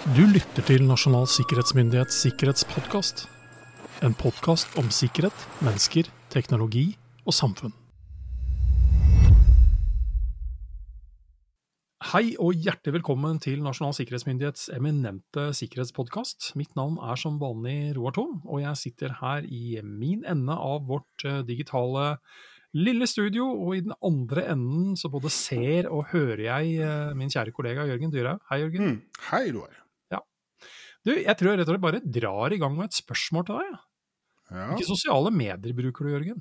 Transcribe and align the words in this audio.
Du 0.00 0.22
lytter 0.24 0.64
til 0.64 0.86
Nasjonal 0.88 1.26
sikkerhetsmyndighets 1.28 2.22
sikkerhetspodkast. 2.24 3.26
En 4.00 4.14
podkast 4.16 4.78
om 4.80 4.86
sikkerhet, 4.88 5.42
mennesker, 5.60 6.06
teknologi 6.32 6.86
og 7.28 7.34
samfunn. 7.36 7.74
Hei 12.14 12.32
og 12.40 12.56
hjertelig 12.56 12.94
velkommen 12.94 13.42
til 13.44 13.60
Nasjonal 13.60 13.92
sikkerhetsmyndighets 13.98 14.70
eminente 14.72 15.50
sikkerhetspodkast. 15.58 16.54
Mitt 16.56 16.72
navn 16.80 16.96
er 17.04 17.20
som 17.20 17.36
vanlig 17.42 17.92
Roar 17.98 18.16
Thom, 18.16 18.38
og 18.48 18.64
jeg 18.64 18.80
sitter 18.80 19.12
her 19.20 19.44
i 19.44 19.82
min 19.84 20.24
ende 20.24 20.56
av 20.56 20.88
vårt 20.88 21.26
eh, 21.28 21.42
digitale 21.44 22.14
lille 22.72 23.04
studio, 23.10 23.50
og 23.52 23.76
i 23.76 23.84
den 23.84 23.92
andre 24.00 24.48
enden 24.56 24.96
så 24.96 25.12
både 25.12 25.28
ser 25.28 25.92
og 25.92 26.08
hører 26.14 26.46
jeg 26.48 26.88
eh, 26.88 27.12
min 27.20 27.28
kjære 27.28 27.52
kollega 27.52 27.84
Jørgen 27.92 28.16
Dyrhaug. 28.16 28.40
Hei, 28.48 28.62
Jørgen. 28.64 28.88
Mm. 28.96 29.22
Hei, 29.28 29.44
Roar. 29.52 29.76
Du, 31.06 31.14
jeg 31.16 31.32
tror 31.40 31.52
jeg 31.52 31.60
rett 31.60 31.68
og 31.70 31.74
slett 31.74 31.84
bare 31.86 32.02
drar 32.04 32.52
i 32.52 32.58
gang 32.60 32.74
med 32.76 32.90
et 32.90 32.98
spørsmål 32.98 33.46
til 33.48 33.60
deg. 33.60 33.70
Ja. 33.70 33.80
Ja. 34.50 34.66
Hvilke 34.72 34.88
sosiale 34.88 35.30
medier 35.32 35.76
bruker 35.78 36.06
du, 36.06 36.10
Jørgen? 36.16 36.40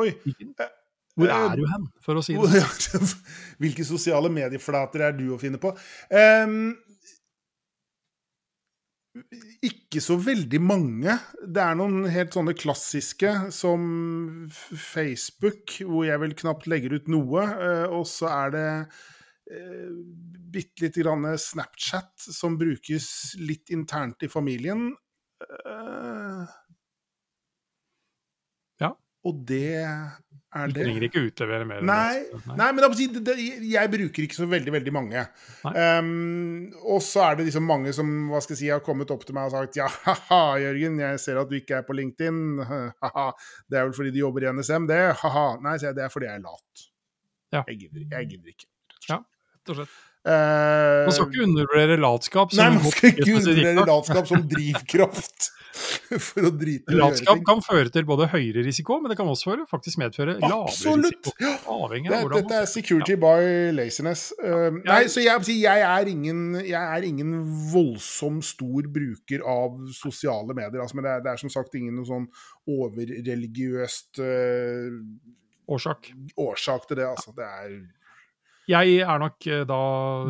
Oi. 0.00 0.08
Eh, 0.14 0.70
Hvor 1.18 1.28
eh, 1.30 1.44
er 1.50 1.58
du 1.58 1.64
hen, 1.70 1.88
for 2.02 2.18
å 2.18 2.22
si 2.24 2.34
det 2.38 2.62
sånn? 2.86 3.10
Hvilke 3.62 3.84
sosiale 3.86 4.30
medieflater 4.32 5.04
er 5.10 5.16
du 5.18 5.28
å 5.34 5.38
finne 5.42 5.60
på? 5.62 5.74
Um, 6.14 6.72
ikke 9.62 10.00
så 10.02 10.16
veldig 10.18 10.58
mange. 10.62 11.14
Det 11.46 11.62
er 11.62 11.76
noen 11.78 12.08
helt 12.10 12.34
sånne 12.34 12.54
klassiske, 12.58 13.30
som 13.54 13.84
Facebook, 14.50 15.76
hvor 15.86 16.08
jeg 16.08 16.18
vel 16.24 16.34
knapt 16.38 16.66
legger 16.70 16.96
ut 16.98 17.10
noe. 17.12 17.44
eh, 17.52 17.84
Og 17.94 18.08
så 18.10 18.30
er 18.32 18.54
det 18.54 18.66
bitte 20.54 20.84
lite 20.86 21.02
grann 21.02 21.26
Snapchat, 21.38 22.12
som 22.30 22.58
brukes 22.58 23.08
litt 23.40 23.72
internt 23.74 24.22
i 24.22 24.30
familien. 24.32 24.92
Eh, 25.44 26.52
Ja. 28.82 28.90
Og 29.24 29.40
det 29.48 29.80
er 29.80 30.68
det. 30.68 30.74
Du 30.74 30.80
trenger 30.82 31.04
ikke 31.06 31.22
utlevere 31.28 31.66
mer. 31.68 31.84
Nei, 31.86 32.24
Nei, 32.44 32.56
nei, 32.60 32.66
men 32.76 32.96
si, 32.98 33.06
det, 33.08 33.34
jeg 33.70 33.90
bruker 33.92 34.26
ikke 34.26 34.36
så 34.36 34.48
veldig 34.50 34.74
veldig 34.74 34.92
mange. 34.94 35.22
Um, 35.64 36.72
og 36.82 37.00
så 37.02 37.24
er 37.28 37.38
det 37.38 37.46
liksom 37.48 37.64
mange 37.66 37.94
som 37.96 38.10
hva 38.30 38.42
skal 38.44 38.54
jeg 38.56 38.60
si, 38.60 38.70
har 38.74 38.82
kommet 38.84 39.10
opp 39.14 39.24
til 39.26 39.36
meg 39.38 39.48
og 39.48 39.56
sagt 39.56 39.78
ja, 39.80 39.88
haha, 40.04 40.58
Jørgen, 40.62 41.00
jeg 41.02 41.22
ser 41.22 41.40
at 41.40 41.50
du 41.50 41.56
ikke 41.58 41.80
er 41.80 41.86
på 41.88 41.96
LinkedIn. 41.96 42.42
Haha, 42.68 43.30
det 43.70 43.80
er 43.80 43.88
vel 43.88 43.96
fordi 43.96 44.12
du 44.14 44.20
jobber 44.22 44.46
i 44.46 44.52
NSM, 44.58 44.90
det? 44.90 45.02
Haha. 45.22 45.46
Nei, 45.64 45.78
jeg, 45.82 45.96
det 45.96 46.04
er 46.04 46.12
fordi 46.12 46.30
jeg 46.30 46.42
er 46.42 46.44
lat. 46.44 46.86
Ja. 47.54 47.64
Jeg, 47.70 47.80
gidder, 47.86 48.06
jeg 48.18 48.30
gidder 48.34 48.54
ikke. 48.56 48.70
Ja. 49.08 49.22
Rett 49.64 49.72
og 49.72 49.80
slett. 49.80 50.00
Uh, 50.24 51.04
Man 51.04 51.12
skal 51.12 51.26
ikke 51.28 51.44
undervurdere 51.44 51.96
latskap. 52.00 52.52
som 52.54 52.62
nei, 52.62 52.78
man 52.78 52.92
skal 52.94 53.10
ikke 53.10 53.34
undervurdere 53.34 53.84
latskap 53.90 54.28
som 54.30 54.44
drivkraft 54.48 55.50
for 56.28 56.46
å 56.46 56.50
drite 56.54 56.92
i 56.94 56.96
Latskap 56.96 57.40
kan 57.46 57.60
føre 57.64 57.90
til 57.92 58.06
både 58.08 58.28
høyere 58.32 58.62
risiko, 58.64 58.96
men 59.02 59.12
det 59.12 59.16
kan 59.18 59.28
også 59.28 59.56
faktisk 59.68 59.98
medføre 60.00 60.36
lavere 60.38 60.70
Absolutt! 60.70 61.18
risiko. 61.18 61.34
Ja. 61.42 61.54
Avhengig 61.74 62.12
Det, 62.12 62.16
av 62.16 62.24
hvordan 62.24 62.44
dette 62.44 62.60
er 62.62 62.70
security 62.70 63.16
by 63.20 63.74
laziness. 63.76 64.26
Uh, 64.38 64.78
nei, 64.84 65.02
så 65.12 65.24
jeg, 65.24 65.44
jeg, 65.64 65.84
er 65.88 66.12
ingen, 66.12 66.42
jeg 66.62 66.78
er 66.78 67.08
ingen 67.08 67.34
voldsom 67.72 68.40
stor 68.46 68.88
bruker 68.94 69.44
av 69.44 69.76
sosiale 69.96 70.56
medier. 70.56 70.80
Altså, 70.84 71.00
men 71.00 71.08
det 71.08 71.16
er, 71.16 71.24
det 71.26 71.34
er 71.34 71.42
som 71.42 71.52
sagt 71.52 71.76
ingen 71.80 71.98
noe 71.98 72.08
sånn 72.08 72.30
overreligiøst 72.70 74.22
uh, 74.24 74.88
årsak. 75.74 76.14
årsak 76.36 76.88
til 76.88 77.02
det. 77.02 77.10
Altså. 77.10 77.34
det 77.36 77.50
er, 77.50 77.76
Jeg 78.70 79.00
er 79.04 79.20
nok 79.20 79.46
eh, 79.50 79.64
da 79.68 79.80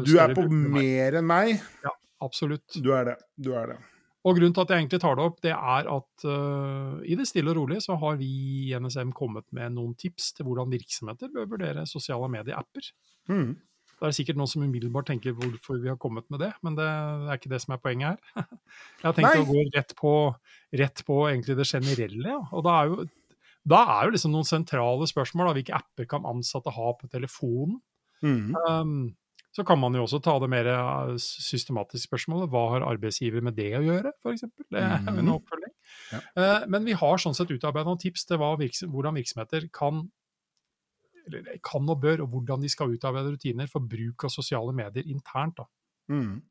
du 0.04 0.14
er 0.18 0.34
på 0.36 0.46
mer 0.50 1.20
enn 1.20 1.28
meg. 1.28 1.58
Ja. 1.84 1.92
Absolutt. 2.24 2.78
Du 2.80 2.92
er 2.96 3.10
det. 3.10 3.18
Du 3.36 3.52
er 3.56 3.74
det. 3.74 3.82
Og 4.24 4.38
grunnen 4.38 4.54
til 4.56 4.64
at 4.64 4.70
jeg 4.72 4.80
egentlig 4.80 5.00
tar 5.02 5.18
det 5.18 5.24
opp, 5.26 5.36
det 5.44 5.52
er 5.52 5.88
at 5.92 6.24
uh, 6.24 6.96
i 7.04 7.16
det 7.18 7.26
stille 7.28 7.52
og 7.52 7.58
rolig 7.58 7.82
så 7.84 7.98
har 8.00 8.16
vi 8.16 8.30
i 8.70 8.78
NSM 8.80 9.10
kommet 9.16 9.44
med 9.52 9.74
noen 9.76 9.92
tips 10.00 10.30
til 10.38 10.48
hvordan 10.48 10.72
virksomheter 10.72 11.28
bør 11.34 11.50
vurdere 11.50 11.84
sosiale 11.88 12.30
medieapper. 12.32 12.88
Mm. 13.28 13.52
Det 13.94 14.08
er 14.08 14.16
sikkert 14.16 14.40
noen 14.40 14.50
som 14.50 14.64
umiddelbart 14.64 15.10
tenker 15.12 15.36
hvorfor 15.36 15.76
vi 15.82 15.92
har 15.92 16.00
kommet 16.00 16.24
med 16.32 16.40
det, 16.40 16.50
men 16.64 16.78
det 16.78 16.88
er 16.88 17.36
ikke 17.36 17.52
det 17.52 17.60
som 17.62 17.76
er 17.76 17.82
poenget 17.84 18.16
her. 18.16 18.48
Jeg 19.02 19.06
har 19.10 19.18
tenkt 19.18 19.28
Nei. 19.28 19.44
å 19.44 19.50
gå 19.50 19.66
rett 19.76 19.94
på, 20.00 20.14
rett 20.80 21.04
på 21.06 21.20
egentlig 21.28 21.58
det 21.60 21.68
generelle, 21.68 22.24
ja. 22.32 22.40
Og 22.56 22.64
da 22.64 22.78
er 22.80 22.90
jo, 22.90 23.06
da 23.76 23.82
er 23.98 24.08
jo 24.08 24.16
liksom 24.16 24.32
noen 24.32 24.48
sentrale 24.48 25.08
spørsmål. 25.08 25.50
Da. 25.50 25.56
Hvilke 25.60 25.76
apper 25.76 26.08
kan 26.08 26.28
ansatte 26.32 26.72
ha 26.72 26.94
på 26.96 27.12
telefonen? 27.12 27.76
Mm. 28.24 28.56
Um, 28.64 28.96
så 29.54 29.62
kan 29.66 29.78
man 29.78 29.94
jo 29.94 30.02
også 30.02 30.18
ta 30.24 30.34
det 30.42 30.48
mer 30.50 30.66
uh, 30.66 31.14
systematiske 31.20 32.08
spørsmålet. 32.08 32.50
Hva 32.50 32.64
har 32.72 32.86
arbeidsgiver 32.88 33.44
med 33.44 33.54
det 33.58 33.70
å 33.78 33.84
gjøre, 33.84 34.14
f.eks.? 34.18 34.48
Det 34.66 34.80
er 34.80 34.96
en 34.98 35.20
Mhm. 35.20 35.30
oppfølging. 35.36 35.74
Ja. 36.10 36.20
Uh, 36.34 36.66
men 36.72 36.88
vi 36.88 36.96
har 36.98 37.22
sånn 37.22 37.36
sett 37.36 37.52
utarbeidet 37.54 37.86
noen 37.86 38.02
tips 38.02 38.26
til 38.26 38.42
virks 38.42 38.82
hvordan 38.82 39.20
virksomheter 39.20 39.68
kan 39.72 40.08
eller 41.26 41.56
kan 41.64 41.88
og 41.88 42.02
bør, 42.02 42.20
og 42.24 42.34
hvordan 42.34 42.60
de 42.60 42.68
skal 42.68 42.92
utarbeide 42.92 43.32
rutiner 43.32 43.70
for 43.70 43.80
bruk 43.80 44.26
av 44.26 44.32
sosiale 44.34 44.74
medier 44.76 45.06
internt. 45.08 45.56
Da. 45.56 45.64
Mm. 46.12 46.42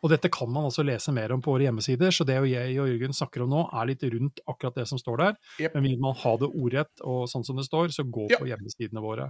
Og 0.00 0.12
dette 0.12 0.30
kan 0.32 0.48
man 0.48 0.64
altså 0.64 0.84
lese 0.86 1.12
mer 1.12 1.34
om 1.34 1.42
på 1.44 1.52
våre 1.52 1.66
hjemmesider, 1.66 2.14
så 2.14 2.24
det 2.24 2.38
jeg 2.48 2.78
og 2.80 2.88
Jørgen 2.88 3.16
snakker 3.16 3.44
om 3.44 3.52
nå, 3.52 3.64
er 3.68 3.90
litt 3.90 4.04
rundt 4.14 4.40
akkurat 4.48 4.78
det 4.80 4.86
som 4.88 5.00
står 5.00 5.20
der. 5.20 5.38
Yep. 5.60 5.76
Men 5.76 5.88
vil 5.88 5.98
man 6.00 6.16
ha 6.22 6.36
det 6.40 6.48
ordrett 6.50 7.04
og 7.04 7.26
sånn 7.30 7.44
som 7.44 7.60
det 7.60 7.66
står, 7.68 7.92
så 7.92 8.06
gå 8.08 8.30
yep. 8.30 8.40
på 8.40 8.48
hjemmesidene 8.48 9.04
våre. 9.04 9.28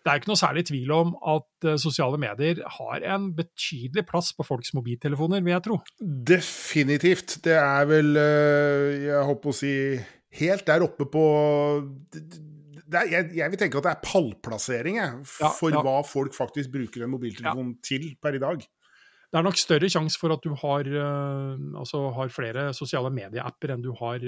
Det 0.00 0.08
er 0.08 0.20
ikke 0.20 0.30
noe 0.30 0.40
særlig 0.40 0.62
tvil 0.70 0.92
om 0.96 1.10
at 1.28 1.66
eh, 1.68 1.76
sosiale 1.80 2.16
medier 2.20 2.62
har 2.78 3.04
en 3.14 3.28
betydelig 3.36 4.06
plass 4.08 4.30
på 4.36 4.46
folks 4.48 4.72
mobiltelefoner, 4.76 5.42
vil 5.44 5.52
jeg 5.52 5.64
tro. 5.66 5.76
Definitivt. 6.30 7.36
Det 7.44 7.58
er 7.60 7.88
vel 7.90 8.16
eh, 8.16 9.10
Jeg 9.10 9.36
på 9.44 9.52
å 9.52 9.56
si 9.56 9.74
helt 10.40 10.64
der 10.68 10.86
oppe 10.86 11.04
på 11.10 11.24
er, 12.90 13.06
jeg, 13.10 13.28
jeg 13.38 13.52
vil 13.52 13.60
tenke 13.60 13.78
at 13.78 13.86
det 13.86 13.92
er 13.92 14.02
pallplassering 14.02 14.98
jeg, 14.98 15.22
Ja, 15.42 15.50
for 15.54 15.74
ja. 15.74 15.82
hva 15.84 16.00
folk 16.06 16.34
faktisk 16.34 16.72
bruker 16.74 17.04
en 17.04 17.12
mobiltelefon 17.12 17.76
til 17.84 18.14
per 18.22 18.38
i 18.38 18.42
dag. 18.42 18.64
Det 19.30 19.38
er 19.38 19.46
nok 19.46 19.60
større 19.60 19.90
sjanse 19.92 20.18
for 20.18 20.32
at 20.34 20.42
du 20.42 20.56
har, 20.58 20.88
eh, 20.88 21.60
altså 21.78 22.08
har 22.16 22.32
flere 22.34 22.70
sosiale 22.74 23.12
medieapper 23.14 23.76
enn 23.76 23.84
du 23.84 23.92
har 24.00 24.24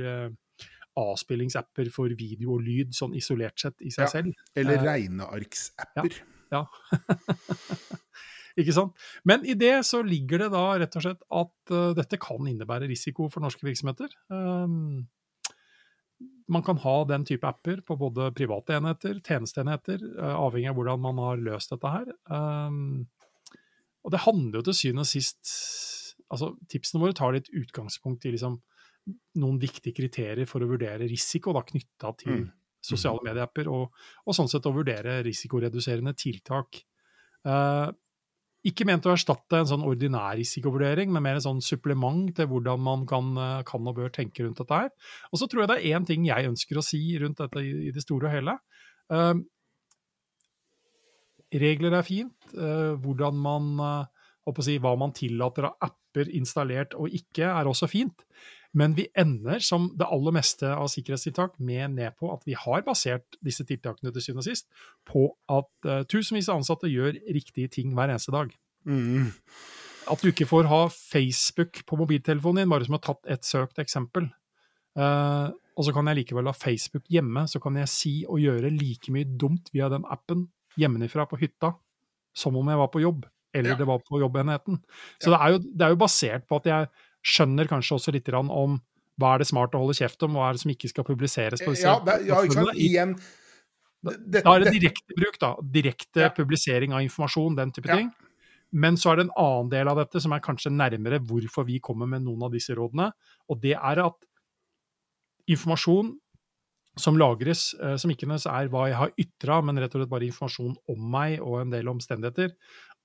avspillingsapper 0.98 1.88
for 1.94 2.12
video 2.18 2.56
og 2.56 2.64
lyd, 2.66 2.92
sånn 2.96 3.14
isolert 3.16 3.58
sett 3.60 3.80
i 3.80 3.90
seg 3.90 4.04
Ja. 4.04 4.10
selv. 4.10 4.34
Eller 4.56 4.76
Eh, 4.78 4.84
regnearksapper. 4.84 6.18
Ja. 6.52 6.66
Ikke 8.60 8.74
sant? 8.76 8.92
Men 9.24 9.46
i 9.48 9.54
det 9.56 9.78
så 9.88 10.02
ligger 10.04 10.44
det 10.44 10.50
da 10.52 10.64
rett 10.82 10.96
og 10.98 11.04
slett 11.06 11.22
at 11.32 11.72
uh, 11.72 11.94
dette 11.96 12.18
kan 12.20 12.44
innebære 12.50 12.88
risiko 12.90 13.30
for 13.32 13.40
norske 13.40 13.64
virksomheter. 13.64 14.12
Um, 14.28 15.06
man 16.52 16.64
kan 16.66 16.76
ha 16.82 16.96
den 17.08 17.24
type 17.24 17.48
apper 17.48 17.80
på 17.86 17.96
både 17.96 18.28
private 18.36 18.76
enheter, 18.76 19.22
tjenesteenheter, 19.24 20.04
uh, 20.20 20.34
avhengig 20.44 20.68
av 20.68 20.76
hvordan 20.76 21.00
man 21.00 21.22
har 21.24 21.40
løst 21.40 21.72
dette 21.72 21.94
her. 21.94 22.12
Um, 22.28 23.06
og 24.04 24.12
det 24.12 24.20
handler 24.26 24.60
jo 24.60 24.66
til 24.68 24.76
syvende 24.82 25.06
og 25.06 25.12
sist 25.14 25.56
altså 26.32 26.54
Tipsene 26.72 27.00
våre 27.02 27.12
tar 27.16 27.34
litt 27.36 27.48
utgangspunkt 27.52 28.24
i 28.24 28.30
liksom 28.32 28.54
noen 29.38 29.58
viktige 29.58 29.96
kriterier 29.96 30.46
for 30.46 30.62
å 30.62 30.68
vurdere 30.70 31.08
risiko 31.10 31.54
da, 31.56 31.64
knytta 31.66 32.12
til 32.20 32.36
Mm. 32.36 32.50
sosiale 32.82 33.22
medieapper, 33.22 33.68
og, 33.70 33.92
og 34.26 34.34
sånn 34.34 34.48
sett 34.50 34.64
å 34.66 34.72
vurdere 34.74 35.20
risikoreduserende 35.22 36.14
tiltak. 36.18 36.80
Eh, 37.46 37.90
ikke 38.64 38.86
ment 38.86 39.06
å 39.06 39.12
erstatte 39.14 39.58
en 39.58 39.66
sånn 39.66 39.82
ordinær 39.86 40.36
risikovurdering, 40.38 41.10
men 41.10 41.22
mer 41.22 41.38
en 41.38 41.44
sånn 41.46 41.62
supplement 41.62 42.30
til 42.34 42.46
hvordan 42.50 42.82
man 42.82 43.06
kan, 43.06 43.32
eh, 43.38 43.62
kan 43.66 43.86
og 43.86 43.96
bør 43.96 44.10
tenke 44.14 44.42
rundt 44.44 44.58
dette 44.58 44.74
her. 44.84 44.90
Og 45.32 45.38
så 45.38 45.48
tror 45.50 45.62
jeg 45.62 45.70
det 45.72 45.78
er 45.78 45.98
én 45.98 46.06
ting 46.06 46.26
jeg 46.26 46.46
ønsker 46.50 46.78
å 46.78 46.84
si 46.86 47.00
rundt 47.18 47.38
dette 47.42 47.62
i, 47.62 47.72
i 47.88 47.94
det 47.94 48.02
store 48.02 48.30
og 48.30 48.34
hele. 48.34 48.58
Eh, 49.10 49.34
regler 51.62 51.98
er 51.98 52.02
fint. 52.06 52.34
eh, 52.54 52.94
hvordan 53.02 53.34
man 53.34 53.72
eh, 53.80 54.11
si, 54.64 54.78
Hva 54.82 54.94
man 54.98 55.14
tillater 55.16 55.68
av 55.68 55.76
apper 55.80 56.30
installert 56.34 56.96
og 56.98 57.12
ikke, 57.14 57.46
er 57.46 57.68
også 57.68 57.88
fint. 57.90 58.24
Men 58.72 58.94
vi 58.96 59.04
ender, 59.18 59.60
som 59.60 59.90
det 60.00 60.08
aller 60.08 60.32
meste 60.32 60.68
av 60.72 60.88
sikkerhetstiltak, 60.88 61.58
med 61.60 61.98
ned 61.98 62.16
på 62.16 62.30
at 62.32 62.44
vi 62.48 62.56
har 62.56 62.84
basert 62.86 63.36
disse 63.44 63.66
tiltakene 63.68 64.12
til 64.14 64.24
syvende 64.24 64.46
og 64.46 64.48
sist 64.48 64.68
på 65.08 65.26
at 65.52 65.88
uh, 65.88 66.02
tusenvis 66.08 66.48
av 66.48 66.62
ansatte 66.62 66.88
gjør 66.88 67.18
riktige 67.36 67.68
ting 67.72 67.92
hver 67.92 68.14
eneste 68.14 68.32
dag. 68.32 68.54
Mm. 68.88 69.28
At 70.10 70.24
du 70.24 70.32
ikke 70.32 70.48
får 70.48 70.70
ha 70.72 70.86
Facebook 70.90 71.84
på 71.86 71.98
mobiltelefonen 72.00 72.64
din, 72.64 72.72
bare 72.72 72.88
som 72.88 72.96
har 72.96 73.04
tatt 73.04 73.28
et 73.30 73.44
søkt 73.46 73.82
eksempel. 73.82 74.30
Uh, 74.96 75.52
og 75.76 75.86
så 75.86 75.92
kan 75.94 76.08
jeg 76.08 76.22
likevel 76.22 76.48
ha 76.48 76.56
Facebook 76.56 77.04
hjemme, 77.12 77.44
så 77.48 77.60
kan 77.62 77.76
jeg 77.80 77.92
si 77.92 78.14
og 78.24 78.40
gjøre 78.40 78.72
like 78.72 79.12
mye 79.12 79.28
dumt 79.28 79.70
via 79.72 79.92
den 79.92 80.08
appen 80.08 80.48
hjemmefra 80.80 81.28
på 81.28 81.38
hytta 81.40 81.74
som 82.36 82.56
om 82.56 82.68
jeg 82.68 82.80
var 82.80 82.90
på 82.92 83.02
jobb, 83.02 83.26
eller 83.54 83.70
Ja. 83.70 83.76
det 83.76 83.86
var 83.86 83.98
på 83.98 84.20
jobbenheten. 84.20 84.80
Så 85.20 85.30
det, 85.30 85.38
er 85.40 85.50
jo, 85.52 85.58
det 85.58 85.82
er 85.86 85.90
jo 85.90 85.96
basert 85.96 86.46
på 86.48 86.56
at 86.56 86.64
jeg 86.64 86.88
skjønner 87.24 87.68
kanskje 87.68 87.94
også 87.98 88.12
litt 88.12 88.28
om 88.34 88.80
hva 89.20 89.34
er 89.34 89.38
det 89.38 89.46
smart 89.46 89.72
å 89.76 89.78
holde 89.78 89.94
kjeft 89.94 90.22
om, 90.24 90.32
hva 90.34 90.48
er 90.48 90.52
det 90.56 90.60
som 90.62 90.70
ikke 90.72 90.88
skal 90.88 91.04
publiseres 91.04 91.60
på 91.62 91.70
disse 91.74 91.84
Ja, 91.86 91.98
det, 92.00 92.26
ja, 92.26 92.40
ikke 92.42 92.54
sant. 92.54 92.74
Igjen 92.76 93.14
det- 94.02 94.42
Da 94.42 94.54
er 94.56 94.64
det 94.64 94.72
det- 94.72 94.80
direkte 94.80 95.14
bruk, 95.14 95.38
da. 95.38 95.54
Direkte 95.62 96.20
Ja. 96.20 96.28
publisering 96.30 96.92
av 96.92 97.00
informasjon, 97.00 97.54
den 97.56 97.70
type 97.70 97.86
Ja. 97.88 97.96
ting. 97.96 98.10
Men 98.72 98.96
så 98.96 99.12
er 99.12 99.16
det 99.16 99.24
en 99.26 99.36
annen 99.36 99.68
del 99.70 99.86
av 99.86 99.96
dette 99.98 100.20
som 100.20 100.32
er 100.32 100.40
kanskje 100.40 100.72
nærmere 100.72 101.20
hvorfor 101.20 101.64
vi 101.66 101.78
kommer 101.78 102.08
med 102.08 102.22
noen 102.22 102.42
av 102.42 102.50
disse 102.50 102.70
rådene. 102.74 103.12
Og 103.50 103.60
det 103.60 103.74
er 103.76 104.00
at 104.06 104.14
informasjon 105.48 106.14
som 106.98 107.16
lagres, 107.16 107.74
eh, 107.82 107.96
som 107.96 108.10
ikke 108.10 108.26
nødvendigvis 108.28 108.52
er 108.52 108.68
hva 108.68 108.86
jeg 108.88 108.96
har 108.96 109.12
ytra, 109.18 109.62
men 109.64 109.76
rett 109.80 109.94
og 109.94 110.02
slett 110.02 110.10
bare 110.12 110.26
informasjon 110.28 110.76
om 110.92 111.10
meg 111.10 111.40
og 111.40 111.60
en 111.62 111.70
del 111.70 111.88
omstendigheter, 111.88 112.52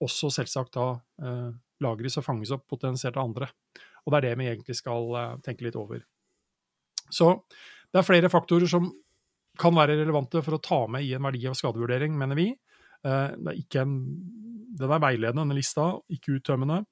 også 0.04 0.30
selvsagt 0.34 0.76
da 0.78 0.92
eh, 1.24 1.50
lagres 1.84 2.18
og 2.20 2.26
fanges 2.26 2.54
opp 2.56 2.68
potensielt 2.70 3.18
av 3.18 3.30
andre. 3.30 3.50
Og 4.06 4.14
det 4.14 4.20
er 4.20 4.28
det 4.30 4.38
vi 4.40 4.50
egentlig 4.52 4.78
skal 4.78 5.12
eh, 5.20 5.34
tenke 5.46 5.68
litt 5.68 5.78
over. 5.80 6.04
Så 7.08 7.34
det 7.92 8.02
er 8.02 8.08
flere 8.08 8.32
faktorer 8.32 8.70
som 8.70 8.90
kan 9.58 9.74
være 9.74 9.98
relevante 9.98 10.42
for 10.46 10.58
å 10.58 10.62
ta 10.64 10.84
med 10.92 11.06
i 11.08 11.14
en 11.18 11.26
verdi- 11.26 11.48
og 11.50 11.58
skadevurdering, 11.58 12.14
mener 12.18 12.38
vi. 12.38 12.52
Eh, 13.06 13.30
det 13.38 13.54
er 13.54 13.62
ikke 13.62 13.86
en, 13.86 13.96
den 14.78 14.94
er 14.94 15.02
veiledende, 15.02 15.44
denne 15.44 15.58
lista, 15.58 15.90
ikke 16.14 16.38
uttømmende. 16.38 16.84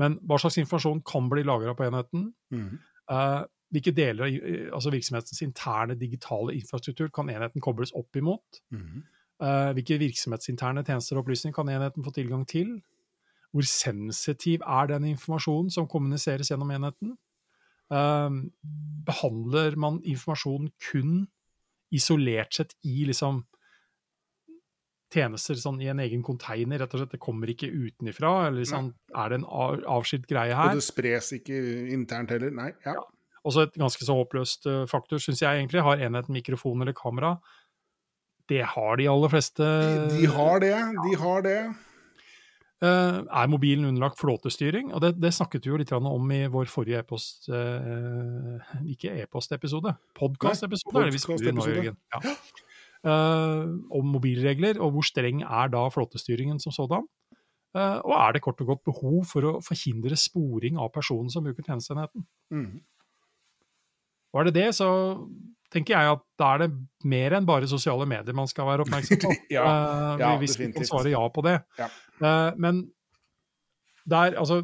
Men 0.00 0.18
hva 0.28 0.38
slags 0.40 0.58
informasjon 0.60 1.02
kan 1.08 1.28
bli 1.32 1.44
lagra 1.46 1.74
på 1.76 1.86
enheten? 1.86 2.30
Mm. 2.52 2.72
Eh, 3.12 3.42
hvilke 3.74 3.92
deler 3.96 4.28
av 4.28 4.78
altså 4.78 4.92
virksomhetens 4.94 5.42
interne 5.42 5.96
digitale 5.98 6.54
infrastruktur 6.54 7.10
kan 7.14 7.30
enheten 7.32 7.64
kobles 7.64 7.92
opp 7.98 8.18
imot? 8.18 8.60
Mm. 8.74 9.02
Eh, 9.36 9.70
hvilke 9.76 9.98
virksomhetsinterne 10.00 10.84
tjenester 10.86 11.18
og 11.18 11.24
opplysninger 11.24 11.54
kan 11.56 11.68
enheten 11.68 12.04
få 12.04 12.12
tilgang 12.16 12.46
til? 12.48 12.78
Hvor 13.52 13.66
sensitiv 13.68 14.64
er 14.64 14.88
den 14.92 15.10
informasjonen 15.12 15.70
som 15.72 15.88
kommuniseres 15.88 16.50
gjennom 16.52 16.72
enheten? 16.72 17.16
Eh, 17.92 18.38
behandler 19.06 19.76
man 19.76 20.00
informasjonen 20.04 20.72
kun 20.90 21.26
isolert 21.94 22.56
sett 22.56 22.74
i 22.84 23.04
liksom 23.06 23.44
tjenester 25.12 25.54
sånn 25.54 25.78
i 25.84 25.90
en 25.92 26.00
egen 26.02 26.22
container, 26.26 26.80
rett 26.82 26.94
og 26.96 27.02
slett. 27.02 27.12
Det 27.14 27.22
kommer 27.22 27.50
ikke 27.52 27.68
utenifra, 27.70 28.48
eller 28.48 28.64
liksom, 28.64 28.90
er 29.14 29.30
det 29.30 29.38
en 29.38 29.46
avskilt 29.96 30.26
greie 30.28 30.56
her? 30.56 30.72
Og 30.72 30.80
det 30.80 30.86
spres 30.86 31.30
ikke 31.36 31.60
internt 31.94 32.32
heller. 32.34 32.50
Nei. 32.56 32.72
Ja. 32.86 32.96
Ja. 32.96 33.04
Også 33.46 33.62
et 33.62 33.76
ganske 33.78 34.02
så 34.02 34.16
håpløst 34.18 34.66
eh, 34.66 34.82
faktor, 34.90 35.20
syns 35.22 35.44
jeg 35.44 35.60
egentlig. 35.60 35.84
Har 35.86 36.00
enheten 36.02 36.34
mikrofon 36.34 36.82
eller 36.82 36.96
kamera? 36.98 37.36
Det 38.46 38.62
har 38.62 38.96
de 39.00 39.08
aller 39.10 39.32
fleste. 39.32 39.66
De 40.12 40.26
har 40.30 40.62
det. 40.62 40.76
De 41.02 41.18
har 41.18 41.42
det. 41.46 41.58
Uh, 42.76 43.24
er 43.24 43.48
mobilen 43.48 43.88
underlagt 43.88 44.20
flåtestyring? 44.20 44.90
Og 44.92 45.00
det, 45.00 45.14
det 45.16 45.32
snakket 45.32 45.64
vi 45.64 45.70
jo 45.72 45.78
litt 45.80 45.92
om 45.96 46.32
i 46.34 46.42
vår 46.52 46.68
forrige 46.68 47.00
e-post... 47.00 47.48
uh, 47.48 48.60
ikke 48.84 49.14
e-postepisode, 49.22 49.94
podkastepisode, 50.18 51.00
er 51.00 51.08
det 51.08 51.16
vi 51.16 51.22
skriver 51.22 51.56
nå. 51.56 51.64
Jørgen. 51.72 51.96
Ja. 52.12 52.34
Uh, 53.06 53.72
om 53.96 54.12
mobilregler, 54.12 54.78
og 54.82 54.92
hvor 54.94 55.06
streng 55.08 55.40
er 55.46 55.72
da 55.72 55.86
flåtestyringen 55.94 56.60
som 56.62 56.74
sådan? 56.74 57.06
Og 57.76 58.12
er 58.16 58.32
det 58.32 58.40
kort 58.40 58.60
og 58.64 58.70
godt 58.70 58.86
behov 58.88 59.16
for 59.28 59.44
å 59.44 59.50
forhindre 59.60 60.16
sporing 60.16 60.78
av 60.80 60.94
personen 60.94 61.28
som 61.28 61.44
bruker 61.44 61.60
tjenesteenheten? 61.66 62.22
Mm. 62.48 62.78
Og 64.32 64.40
er 64.40 64.48
det 64.48 64.54
det, 64.56 64.70
så 64.78 64.86
tenker 65.72 65.96
jeg 65.96 66.16
at 66.16 66.24
da 66.40 66.50
er 66.54 66.64
det 66.64 66.70
mer 67.08 67.36
enn 67.36 67.46
bare 67.48 67.68
sosiale 67.70 68.06
medier 68.08 68.36
man 68.36 68.48
skal 68.50 68.68
være 68.68 68.86
oppmerksom 68.86 69.22
på. 69.22 69.32
Ja, 69.56 69.64
uh, 69.66 70.20
ja, 70.20 70.34
hvis 70.40 70.56
vi 70.58 70.66
kan 70.66 70.74
definitivt. 70.74 70.92
svare 70.92 71.12
ja 71.12 71.22
på 71.32 71.44
det. 71.46 71.56
Ja. 71.80 71.88
Uh, 72.20 72.50
men 72.60 72.84
der, 74.06 74.36
altså 74.38 74.62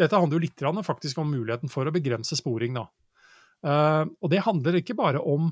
Dette 0.00 0.16
handler 0.16 0.38
jo 0.38 0.46
litt 0.46 0.86
faktisk 0.86 1.18
om 1.20 1.28
muligheten 1.28 1.68
for 1.68 1.84
å 1.84 1.92
begrense 1.92 2.36
sporing, 2.38 2.78
da. 2.78 2.86
Uh, 3.60 4.08
og 4.22 4.30
det 4.32 4.46
handler 4.46 4.78
ikke 4.78 4.96
bare 4.96 5.20
om 5.20 5.50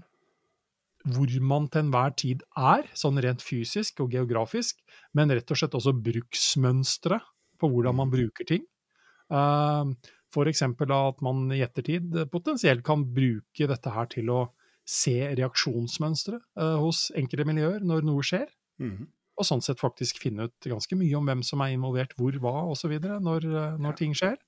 hvor 1.09 1.31
man 1.45 1.69
til 1.69 1.85
enhver 1.85 2.15
tid 2.19 2.43
er, 2.57 2.89
sånn 2.97 3.21
rent 3.23 3.45
fysisk 3.45 4.01
og 4.03 4.13
geografisk, 4.13 4.81
men 5.17 5.31
rett 5.31 5.51
og 5.53 5.61
slett 5.61 5.77
også 5.77 5.95
bruksmønstre 5.95 7.21
på 7.61 7.71
hvordan 7.71 7.97
man 8.01 8.11
bruker 8.13 8.49
ting. 8.49 8.65
Uh, 9.29 9.93
F.eks. 10.29 10.63
at 10.63 11.23
man 11.25 11.47
i 11.55 11.63
ettertid 11.65 12.17
potensielt 12.33 12.85
kan 12.87 13.07
bruke 13.15 13.69
dette 13.71 13.93
her 13.95 14.09
til 14.13 14.33
å 14.33 14.41
se 14.89 15.17
reaksjonsmønstre 15.37 16.39
eh, 16.39 16.77
hos 16.81 17.09
enkelte 17.17 17.47
miljøer 17.49 17.85
når 17.85 18.07
noe 18.09 18.25
skjer. 18.25 18.49
Mm. 18.81 19.09
Og 19.39 19.47
sånn 19.47 19.63
sett 19.63 19.81
faktisk 19.81 20.21
finne 20.23 20.49
ut 20.49 20.69
ganske 20.69 20.99
mye 20.99 21.19
om 21.19 21.29
hvem 21.29 21.45
som 21.47 21.63
er 21.63 21.75
involvert 21.75 22.15
hvor, 22.19 22.35
hva 22.43 22.65
osv. 22.73 22.97
Når, 22.99 23.21
når 23.23 23.77
når 23.83 23.99
ting 24.01 24.17
skjer. 24.17 24.39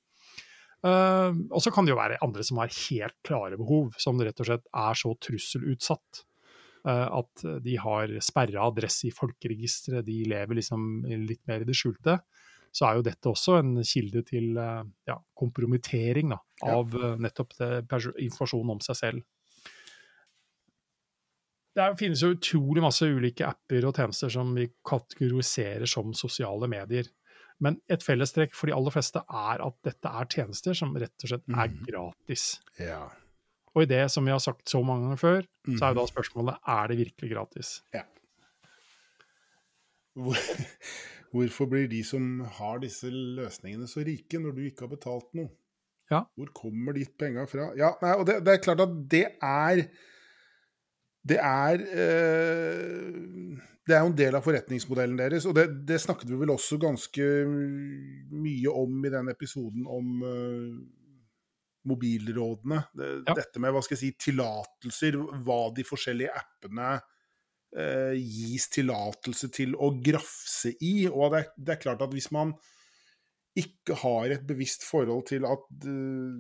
Uh, 0.80 1.36
og 1.52 1.60
så 1.60 1.68
kan 1.74 1.84
det 1.84 1.92
jo 1.92 1.98
være 1.98 2.16
andre 2.24 2.44
som 2.46 2.56
har 2.62 2.72
helt 2.72 3.16
klare 3.26 3.58
behov, 3.60 3.92
som 4.00 4.20
rett 4.24 4.38
og 4.40 4.48
slett 4.48 4.64
er 4.72 4.96
så 4.96 5.10
trusselutsatt 5.26 6.22
uh, 6.88 7.20
at 7.20 7.44
de 7.60 7.74
har 7.82 8.14
sperra 8.24 8.64
adresse 8.64 9.10
i 9.10 9.12
folkeregisteret, 9.12 10.06
de 10.06 10.22
lever 10.32 10.56
liksom 10.56 11.04
litt 11.28 11.42
mer 11.50 11.62
i 11.62 11.68
det 11.68 11.76
skjulte. 11.76 12.16
Så 12.72 12.86
er 12.86 12.96
jo 12.98 13.02
dette 13.02 13.26
også 13.32 13.58
en 13.58 13.72
kilde 13.82 14.22
til 14.28 14.56
eh, 14.56 14.82
ja, 15.10 15.16
kompromittering 15.36 16.30
da, 16.30 16.38
av 16.70 16.92
ja. 16.94 17.14
nettopp 17.18 17.56
det, 17.58 17.70
informasjonen 18.22 18.76
om 18.76 18.80
seg 18.84 18.96
selv. 19.00 19.22
Det 21.76 21.86
finnes 22.00 22.20
jo 22.22 22.32
utrolig 22.34 22.82
masse 22.82 23.06
ulike 23.06 23.46
apper 23.46 23.84
og 23.86 23.94
tjenester 23.96 24.30
som 24.34 24.50
vi 24.56 24.66
kategoriserer 24.86 25.86
som 25.88 26.10
sosiale 26.18 26.66
medier. 26.70 27.06
Men 27.62 27.76
et 27.92 28.02
fellestrekk 28.02 28.54
for 28.56 28.70
de 28.70 28.74
aller 28.74 28.94
fleste 28.94 29.20
er 29.22 29.62
at 29.62 29.76
dette 29.86 30.10
er 30.22 30.28
tjenester 30.32 30.74
som 30.76 30.94
rett 30.98 31.26
og 31.26 31.28
slett 31.30 31.46
er 31.52 31.68
Mhm. 31.68 31.84
gratis. 31.86 32.60
Ja. 32.78 33.08
Og 33.74 33.82
i 33.84 33.86
det 33.86 34.10
som 34.10 34.24
vi 34.24 34.32
har 34.32 34.40
sagt 34.42 34.66
så 34.68 34.80
mange 34.82 35.04
ganger 35.06 35.20
før, 35.20 35.42
så 35.76 35.84
er 35.84 35.94
jo 35.94 35.94
Mhm. 35.94 36.00
da 36.00 36.06
spørsmålet 36.10 36.58
er 36.66 36.88
det 36.88 36.98
virkelig 36.98 37.30
gratis. 37.34 37.82
Hvor, 40.14 40.36
hvorfor 41.30 41.68
blir 41.70 41.88
de 41.90 42.02
som 42.06 42.40
har 42.58 42.80
disse 42.82 43.10
løsningene 43.10 43.88
så 43.90 44.04
rike, 44.06 44.40
når 44.42 44.56
du 44.56 44.62
ikke 44.66 44.86
har 44.86 44.92
betalt 44.94 45.28
noe? 45.38 45.50
Ja. 46.10 46.24
Hvor 46.34 46.50
kommer 46.54 46.96
de 46.96 47.04
penga 47.18 47.44
fra? 47.46 47.70
Ja, 47.78 47.92
nei, 48.02 48.14
og 48.18 48.24
det, 48.26 48.40
det 48.46 48.56
er 48.56 48.64
klart 48.64 48.82
at 48.82 48.94
det 49.10 49.26
er 49.46 49.84
Det 51.30 51.36
er 51.36 51.82
øh, 52.02 53.58
Det 53.86 53.94
er 53.94 54.00
jo 54.00 54.10
en 54.10 54.16
del 54.18 54.34
av 54.34 54.42
forretningsmodellen 54.42 55.18
deres, 55.18 55.46
og 55.46 55.54
det, 55.54 55.68
det 55.86 56.00
snakket 56.02 56.30
vi 56.30 56.38
vel 56.40 56.50
også 56.54 56.78
ganske 56.82 57.28
mye 58.30 58.74
om 58.74 59.04
i 59.06 59.12
den 59.12 59.30
episoden 59.32 59.86
om 59.86 60.24
øh, 60.26 60.74
mobilrådene. 61.90 62.82
Det, 62.96 63.08
Ja. 63.28 63.34
Dette 63.38 63.62
med 63.62 63.72
hva 63.74 63.82
skal 63.82 63.96
jeg 63.96 64.02
si, 64.02 64.10
tillatelser, 64.30 65.16
hva 65.46 65.60
de 65.76 65.86
forskjellige 65.86 66.34
appene 66.42 66.92
eh, 67.76 68.16
gis 68.18 68.68
tillatelse 68.74 69.50
til 69.54 69.76
å 69.78 69.92
grafse 70.02 70.74
i. 70.80 71.08
Og 71.10 71.32
det 71.34 71.44
er, 71.44 71.50
det 71.56 71.74
er 71.76 71.82
klart 71.86 72.04
at 72.06 72.14
hvis 72.14 72.30
man 72.34 72.54
ikke 73.58 73.96
har 73.98 74.30
et 74.30 74.44
bevisst 74.46 74.84
forhold 74.86 75.24
til 75.30 75.44
at 75.48 75.64
uh, 75.82 76.34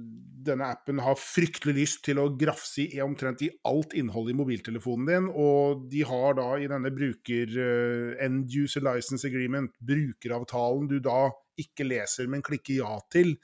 denne 0.46 0.68
appen 0.70 1.00
har 1.02 1.18
fryktelig 1.18 1.74
lyst 1.80 2.04
til 2.06 2.20
å 2.22 2.28
grafse 2.38 2.84
i 2.84 3.00
omtrent 3.02 3.42
i 3.42 3.50
alt 3.66 3.96
innholdet 3.98 4.34
i 4.34 4.38
mobiltelefonen 4.38 5.10
din, 5.10 5.26
og 5.34 5.88
de 5.90 6.04
har 6.06 6.38
da 6.38 6.52
i 6.54 6.68
denne 6.70 6.92
bruker 6.94 7.56
uh, 7.58 8.14
end 8.22 8.46
user 8.54 8.86
license 8.86 9.26
agreement, 9.26 9.74
brukeravtalen 9.82 10.86
du 10.90 11.00
da 11.02 11.24
ikke 11.60 11.88
leser, 11.88 12.30
men 12.30 12.46
klikker 12.46 12.78
ja 12.78 12.94
til, 13.12 13.34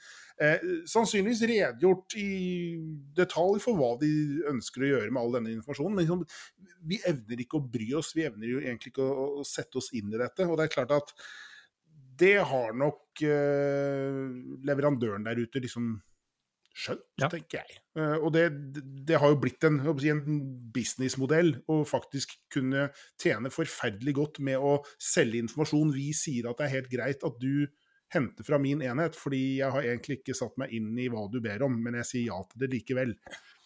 eh, 0.43 0.63
sannsynligvis 0.89 1.43
redegjort 1.49 2.15
i 2.19 2.29
detalj 3.17 3.61
for 3.63 3.79
hva 3.79 3.93
de 4.01 4.11
ønsker 4.51 4.85
å 4.85 4.91
gjøre 4.93 5.11
med 5.11 5.21
all 5.23 5.37
denne 5.39 5.53
informasjonen. 5.55 5.97
Men 5.97 6.05
liksom, 6.05 6.23
vi 6.87 7.01
evner 7.09 7.43
ikke 7.43 7.59
å 7.61 7.67
bry 7.77 7.91
oss, 7.99 8.13
vi 8.17 8.25
evner 8.27 8.51
jo 8.55 8.63
egentlig 8.63 8.93
ikke 8.93 9.05
å, 9.05 9.29
å 9.41 9.47
sette 9.47 9.81
oss 9.81 9.91
inn 9.97 10.11
i 10.13 10.19
dette. 10.21 10.47
Og 10.47 10.57
det 10.59 10.67
er 10.67 10.75
klart 10.77 10.95
at 10.97 11.13
det 12.17 12.35
har 12.49 12.73
nok 12.73 13.21
eh, 13.25 14.21
leverandøren 14.65 15.25
der 15.27 15.41
ute 15.43 15.61
liksom 15.61 15.95
skjønt, 16.77 17.03
Ja. 17.21 17.29
tenker 17.29 17.63
jeg. 17.63 17.79
Eh, 17.97 18.17
og 18.21 18.31
det, 18.35 18.47
det 19.07 19.17
har 19.21 19.33
jo 19.33 19.39
blitt 19.41 19.65
en, 19.65 19.79
en 19.81 20.23
businessmodell 20.73 21.55
å 21.73 21.81
faktisk 21.89 22.35
kunne 22.53 22.89
tjene 23.21 23.51
forferdelig 23.53 24.13
godt 24.17 24.39
med 24.45 24.61
å 24.61 24.77
selge 25.01 25.41
informasjon. 25.41 25.93
Vi 25.95 26.11
sier 26.17 26.49
at 26.49 26.61
det 26.61 26.67
er 26.67 26.75
helt 26.77 26.91
greit 26.93 27.25
at 27.25 27.39
du 27.41 27.67
henter 28.13 28.45
fra 28.47 28.59
min 28.61 28.81
enhet, 28.85 29.17
fordi 29.19 29.59
jeg 29.59 29.73
har 29.73 29.83
egentlig 29.83 30.21
ikke 30.21 30.35
satt 30.37 30.55
meg 30.61 30.73
inn 30.75 30.93
i 30.99 31.09
hva 31.11 31.25
du 31.31 31.39
ber 31.43 31.65
om, 31.67 31.75
men 31.83 31.99
jeg 31.99 32.09
sier 32.11 32.25
ja 32.29 32.41
til 32.47 32.63
det 32.63 32.69
likevel. 32.71 33.15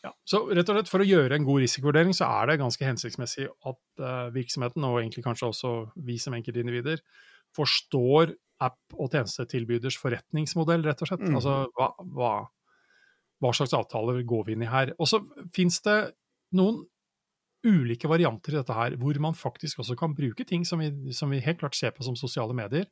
Ja, 0.01 0.13
så 0.25 0.47
rett 0.49 0.69
og 0.71 0.79
slett 0.79 0.89
For 0.89 1.03
å 1.03 1.05
gjøre 1.05 1.37
en 1.37 1.45
god 1.45 1.61
risikovurdering, 1.61 2.15
så 2.17 2.29
er 2.39 2.49
det 2.49 2.61
ganske 2.61 2.87
hensiktsmessig 2.87 3.45
at 3.51 4.01
uh, 4.01 4.31
virksomheten, 4.33 4.85
og 4.87 4.97
egentlig 5.01 5.25
kanskje 5.27 5.51
også 5.51 5.73
vi 6.07 6.17
som 6.21 6.33
enkeltindivider, 6.37 7.03
forstår 7.53 8.33
app- 8.61 8.97
og 8.97 9.13
tjenestetilbyders 9.13 9.97
forretningsmodell, 10.01 10.85
rett 10.87 11.03
og 11.03 11.11
slett. 11.11 11.27
Mm. 11.27 11.37
Altså 11.37 11.57
hva, 11.77 11.91
hva, 12.17 12.33
hva 13.41 13.53
slags 13.57 13.75
avtaler 13.77 14.23
går 14.27 14.47
vi 14.47 14.57
inn 14.57 14.65
i 14.65 14.71
her. 14.71 14.93
Og 14.97 15.09
så 15.09 15.21
fins 15.53 15.81
det 15.85 15.99
noen 16.57 16.81
ulike 17.67 18.09
varianter 18.09 18.55
i 18.55 18.59
dette 18.59 18.75
her, 18.75 18.95
hvor 18.97 19.17
man 19.21 19.37
faktisk 19.37 19.83
også 19.83 19.95
kan 19.99 20.15
bruke 20.17 20.45
ting 20.47 20.63
som 20.65 20.81
vi, 20.81 21.13
som 21.13 21.29
vi 21.33 21.41
helt 21.43 21.59
klart 21.61 21.77
ser 21.77 21.93
på 21.93 22.05
som 22.05 22.17
sosiale 22.17 22.55
medier, 22.57 22.87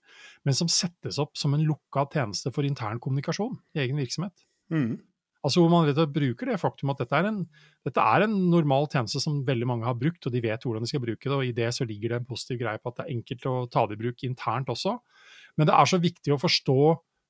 men 0.45 0.57
som 0.57 0.69
settes 0.69 1.17
opp 1.21 1.37
som 1.39 1.55
en 1.55 1.65
lukka 1.65 2.05
tjeneste 2.13 2.53
for 2.53 2.67
intern 2.67 3.01
kommunikasjon 3.01 3.57
i 3.75 3.83
egen 3.85 3.97
virksomhet. 4.01 4.45
Mm. 4.73 4.99
Altså 5.39 5.63
hvor 5.63 5.71
man 5.71 5.87
vet 5.87 5.99
at 6.01 6.11
bruker 6.11 6.51
det 6.51 6.59
faktum 6.59 6.91
at 6.91 6.99
dette 6.99 7.15
er, 7.15 7.29
en, 7.29 7.43
dette 7.87 8.03
er 8.03 8.25
en 8.25 8.33
normal 8.51 8.89
tjeneste 8.91 9.21
som 9.23 9.39
veldig 9.47 9.69
mange 9.69 9.87
har 9.87 9.95
brukt, 9.97 10.25
og 10.27 10.35
de 10.35 10.41
vet 10.43 10.65
hvordan 10.65 10.83
de 10.83 10.91
skal 10.91 11.03
bruke 11.03 11.23
det, 11.23 11.35
og 11.35 11.45
i 11.47 11.55
det 11.55 11.69
så 11.75 11.87
ligger 11.87 12.11
det 12.11 12.19
en 12.19 12.27
positiv 12.29 12.59
greie 12.61 12.81
på 12.81 12.91
at 12.91 12.99
det 12.99 13.05
er 13.05 13.13
enkelt 13.15 13.47
å 13.47 13.53
ta 13.71 13.85
det 13.87 13.95
i 13.95 14.01
bruk 14.03 14.25
internt 14.27 14.71
også. 14.73 14.97
Men 15.57 15.69
det 15.69 15.77
er 15.77 15.89
så 15.89 16.01
viktig 16.03 16.35
å 16.35 16.41
forstå 16.41 16.81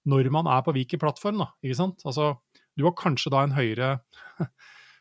når 0.09 0.31
man 0.33 0.49
er 0.49 0.65
på 0.65 0.73
hvilken 0.73 1.01
plattform. 1.01 1.43
da, 1.43 1.51
ikke 1.61 1.77
sant? 1.77 2.01
Altså, 2.07 2.33
du 2.79 2.87
har 2.87 2.97
kanskje 2.97 3.31
da 3.33 3.43
en 3.45 3.53
høyere, 3.53 3.91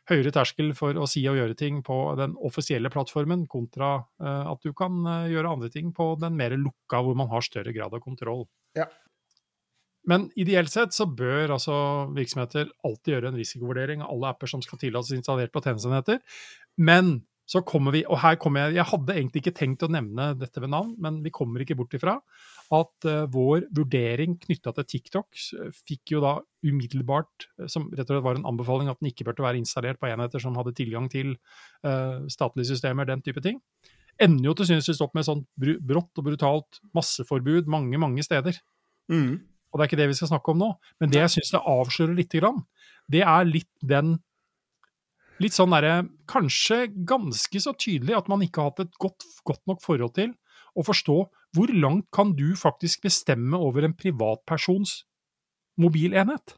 høyere 0.08 0.32
terskel 0.34 0.72
for 0.76 0.96
å 0.96 1.06
si 1.10 1.22
og 1.28 1.38
gjøre 1.38 1.56
ting 1.58 1.82
på 1.86 1.96
den 2.18 2.36
offisielle 2.44 2.90
plattformen, 2.92 3.46
kontra 3.50 3.98
uh, 4.22 4.48
at 4.52 4.64
du 4.64 4.72
kan 4.76 5.02
uh, 5.06 5.28
gjøre 5.30 5.52
andre 5.56 5.70
ting 5.72 5.92
på 5.96 6.14
den 6.20 6.38
mer 6.38 6.56
lukka, 6.56 7.02
hvor 7.04 7.18
man 7.18 7.30
har 7.32 7.44
større 7.44 7.74
grad 7.76 7.94
av 7.94 8.02
kontroll. 8.04 8.46
Ja. 8.78 8.88
Men 10.08 10.28
ideelt 10.40 10.72
sett 10.72 10.94
så 10.96 11.04
bør 11.10 11.56
altså 11.58 11.78
virksomheter 12.16 12.70
alltid 12.86 13.14
gjøre 13.14 13.32
en 13.32 13.40
risikovurdering 13.40 14.04
av 14.04 14.14
alle 14.14 14.30
apper 14.32 14.48
som 14.48 14.62
skal 14.64 14.80
tillates 14.80 15.12
installert 15.16 15.52
på 15.52 15.60
tjenesteenheter. 15.64 16.22
Men 16.80 17.18
så 17.48 17.60
kommer 17.64 17.92
vi, 17.96 18.02
og 18.04 18.20
her 18.20 18.36
kommer 18.40 18.66
jeg 18.66 18.78
Jeg 18.78 18.90
hadde 18.90 19.14
egentlig 19.16 19.42
ikke 19.42 19.56
tenkt 19.56 19.84
å 19.84 19.90
nevne 19.92 20.32
dette 20.36 20.60
ved 20.60 20.72
navn, 20.72 20.94
men 21.00 21.22
vi 21.24 21.32
kommer 21.32 21.64
ikke 21.64 21.76
bort 21.76 21.96
ifra 21.96 22.18
at 22.74 23.08
uh, 23.08 23.24
vår 23.32 23.66
vurdering 23.74 24.36
knytta 24.42 24.74
til 24.76 24.86
TikTok 24.92 25.38
fikk 25.72 26.14
jo 26.14 26.22
da 26.24 26.34
umiddelbart, 26.66 27.46
som 27.70 27.86
rett 27.92 28.08
og 28.08 28.16
slett 28.16 28.24
var 28.26 28.40
en 28.40 28.48
anbefaling 28.50 28.90
at 28.90 28.98
den 29.00 29.12
ikke 29.12 29.28
burde 29.28 29.44
være 29.44 29.60
installert 29.60 30.00
på 30.00 30.10
enheter 30.10 30.42
som 30.42 30.56
hadde 30.58 30.74
tilgang 30.76 31.06
til 31.12 31.36
uh, 31.86 32.26
statlige 32.30 32.72
systemer, 32.72 33.08
den 33.08 33.22
type 33.24 33.42
ting, 33.44 33.62
ender 34.18 34.50
jo 34.50 34.56
til 34.58 34.72
synes 34.72 35.02
opp 35.04 35.14
med 35.16 35.26
sånn 35.26 35.44
brått 35.56 36.18
og 36.18 36.26
brutalt 36.26 36.80
masseforbud 36.96 37.70
mange, 37.70 38.00
mange 38.00 38.24
steder. 38.26 38.58
Mm. 39.12 39.38
Og 39.68 39.78
det 39.78 39.84
er 39.84 39.90
ikke 39.90 40.00
det 40.00 40.08
vi 40.10 40.16
skal 40.18 40.32
snakke 40.32 40.52
om 40.52 40.62
nå. 40.62 40.70
Men 41.00 41.12
det 41.12 41.22
jeg 41.22 41.36
syns 41.36 41.52
det 41.54 41.66
avslører 41.70 42.16
lite 42.18 42.40
grann, 42.40 42.64
det 43.08 43.22
er 43.24 43.48
litt 43.48 43.70
den 43.84 44.16
litt 45.42 45.54
sånn 45.54 45.70
derre 45.70 46.02
Kanskje 46.28 46.88
ganske 47.08 47.60
så 47.62 47.72
tydelig 47.78 48.16
at 48.18 48.28
man 48.30 48.42
ikke 48.44 48.60
har 48.60 48.72
hatt 48.72 48.82
et 48.84 48.98
godt, 49.00 49.24
godt, 49.46 49.62
nok 49.70 49.84
forhold 49.84 50.12
til 50.18 50.34
å 50.78 50.86
forstå 50.86 51.18
hvor 51.56 51.72
langt 51.74 52.06
kan 52.14 52.32
du 52.38 52.52
faktisk 52.58 53.04
bestemme 53.06 53.58
over 53.58 53.86
en 53.86 53.96
privatpersons 53.96 55.02
mobilenhet? 55.80 56.56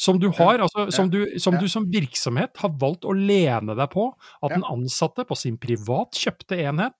Som 0.00 0.16
du 0.16 0.30
har, 0.32 0.62
altså, 0.64 0.86
som, 0.94 1.10
du, 1.12 1.26
som 1.42 1.58
du 1.60 1.66
som 1.68 1.84
virksomhet 1.92 2.56
har 2.62 2.70
valgt 2.80 3.04
å 3.04 3.12
lene 3.12 3.74
deg 3.76 3.90
på 3.92 4.06
at 4.40 4.54
den 4.54 4.64
ansatte 4.64 5.26
på 5.28 5.36
sin 5.36 5.58
privat 5.60 6.16
kjøpte 6.16 6.56
enhet, 6.62 6.96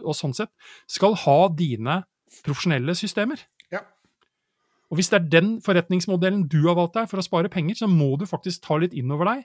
og 0.00 0.16
sånn 0.16 0.32
sett, 0.38 0.48
skal 0.88 1.18
ha 1.26 1.36
dine 1.52 1.98
profesjonelle 2.40 2.94
systemer. 2.96 3.42
Ja. 3.72 3.82
Og 4.88 4.96
hvis 4.96 5.12
det 5.12 5.18
er 5.18 5.28
den 5.34 5.52
forretningsmodellen 5.64 6.46
du 6.48 6.62
har 6.70 6.78
valgt 6.80 6.96
deg 6.96 7.10
for 7.12 7.20
å 7.20 7.26
spare 7.26 7.52
penger, 7.52 7.82
så 7.82 7.90
må 7.90 8.14
du 8.16 8.24
faktisk 8.28 8.64
ta 8.64 8.80
litt 8.80 8.96
inn 8.96 9.12
over 9.12 9.28
deg 9.28 9.44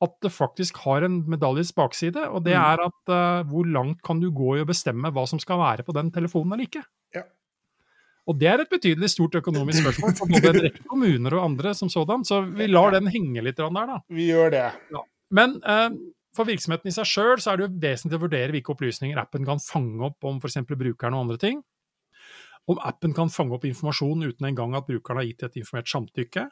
at 0.00 0.14
det 0.24 0.30
faktisk 0.32 0.78
har 0.86 1.04
en 1.04 1.20
medaljes 1.28 1.72
bakside, 1.76 2.22
og 2.32 2.44
det 2.46 2.54
er 2.56 2.80
at 2.86 3.12
uh, 3.12 3.42
hvor 3.50 3.68
langt 3.68 4.00
kan 4.06 4.20
du 4.22 4.30
gå 4.32 4.56
i 4.56 4.62
å 4.64 4.68
bestemme 4.68 5.12
hva 5.12 5.26
som 5.28 5.40
skal 5.42 5.60
være 5.60 5.84
på 5.84 5.94
den 5.96 6.08
telefonen 6.14 6.56
eller 6.56 6.68
ikke? 6.70 6.82
Ja. 7.16 7.26
Og 8.30 8.38
det 8.40 8.48
er 8.48 8.62
et 8.62 8.72
betydelig 8.72 9.10
stort 9.12 9.36
økonomisk 9.40 9.82
spørsmål 9.84 10.16
for 10.16 10.32
både 10.32 10.54
en 10.54 10.62
rekke 10.68 10.86
kommuner 10.88 11.36
og 11.36 11.50
andre 11.50 11.74
som 11.76 11.92
sådan, 11.92 12.24
så 12.24 12.40
vi 12.48 12.70
lar 12.70 12.96
den 12.96 13.10
henge 13.12 13.44
litt 13.44 13.60
der, 13.60 13.68
da. 13.92 14.00
Vi 14.08 14.30
gjør 14.30 14.54
det. 14.56 14.64
Ja. 14.94 15.04
Men 15.36 15.58
uh, 15.68 15.90
for 16.36 16.48
virksomheten 16.48 16.88
i 16.88 16.94
seg 16.94 17.08
sjøl 17.10 17.42
så 17.42 17.52
er 17.52 17.60
det 17.60 17.66
jo 17.66 17.82
vesentlig 17.82 18.16
å 18.20 18.24
vurdere 18.24 18.54
hvilke 18.54 18.72
opplysninger 18.72 19.20
appen 19.20 19.44
kan 19.48 19.60
fange 19.62 20.08
opp 20.08 20.30
om 20.30 20.40
f.eks. 20.40 20.62
brukeren 20.70 21.18
og 21.18 21.26
andre 21.26 21.40
ting. 21.42 21.60
Om 22.70 22.80
appen 22.86 23.12
kan 23.16 23.32
fange 23.32 23.56
opp 23.56 23.64
informasjon 23.68 24.28
uten 24.30 24.48
engang 24.48 24.76
at 24.78 24.88
brukeren 24.88 25.20
har 25.20 25.28
gitt 25.28 25.44
et 25.44 25.60
informert 25.60 25.90
samtykke 25.90 26.46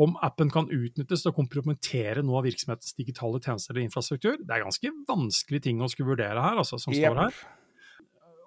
om 0.00 0.14
appen 0.24 0.48
kan 0.52 0.68
utnyttes 0.72 1.24
til 1.24 1.32
å 1.32 1.36
kompromittere 1.36 2.22
noe 2.24 2.40
av 2.40 2.46
virksomhetens 2.48 2.96
digitale 2.96 3.40
tjenester 3.42 3.74
eller 3.74 3.84
infrastruktur. 3.84 4.38
Det 4.40 4.54
er 4.54 4.64
ganske 4.64 4.92
vanskelige 5.08 5.66
ting 5.68 5.82
å 5.84 5.90
skulle 5.92 6.14
vurdere 6.14 6.40
her, 6.40 6.60
altså, 6.62 6.78
som 6.80 6.94
står 6.96 7.18
her. 7.20 7.40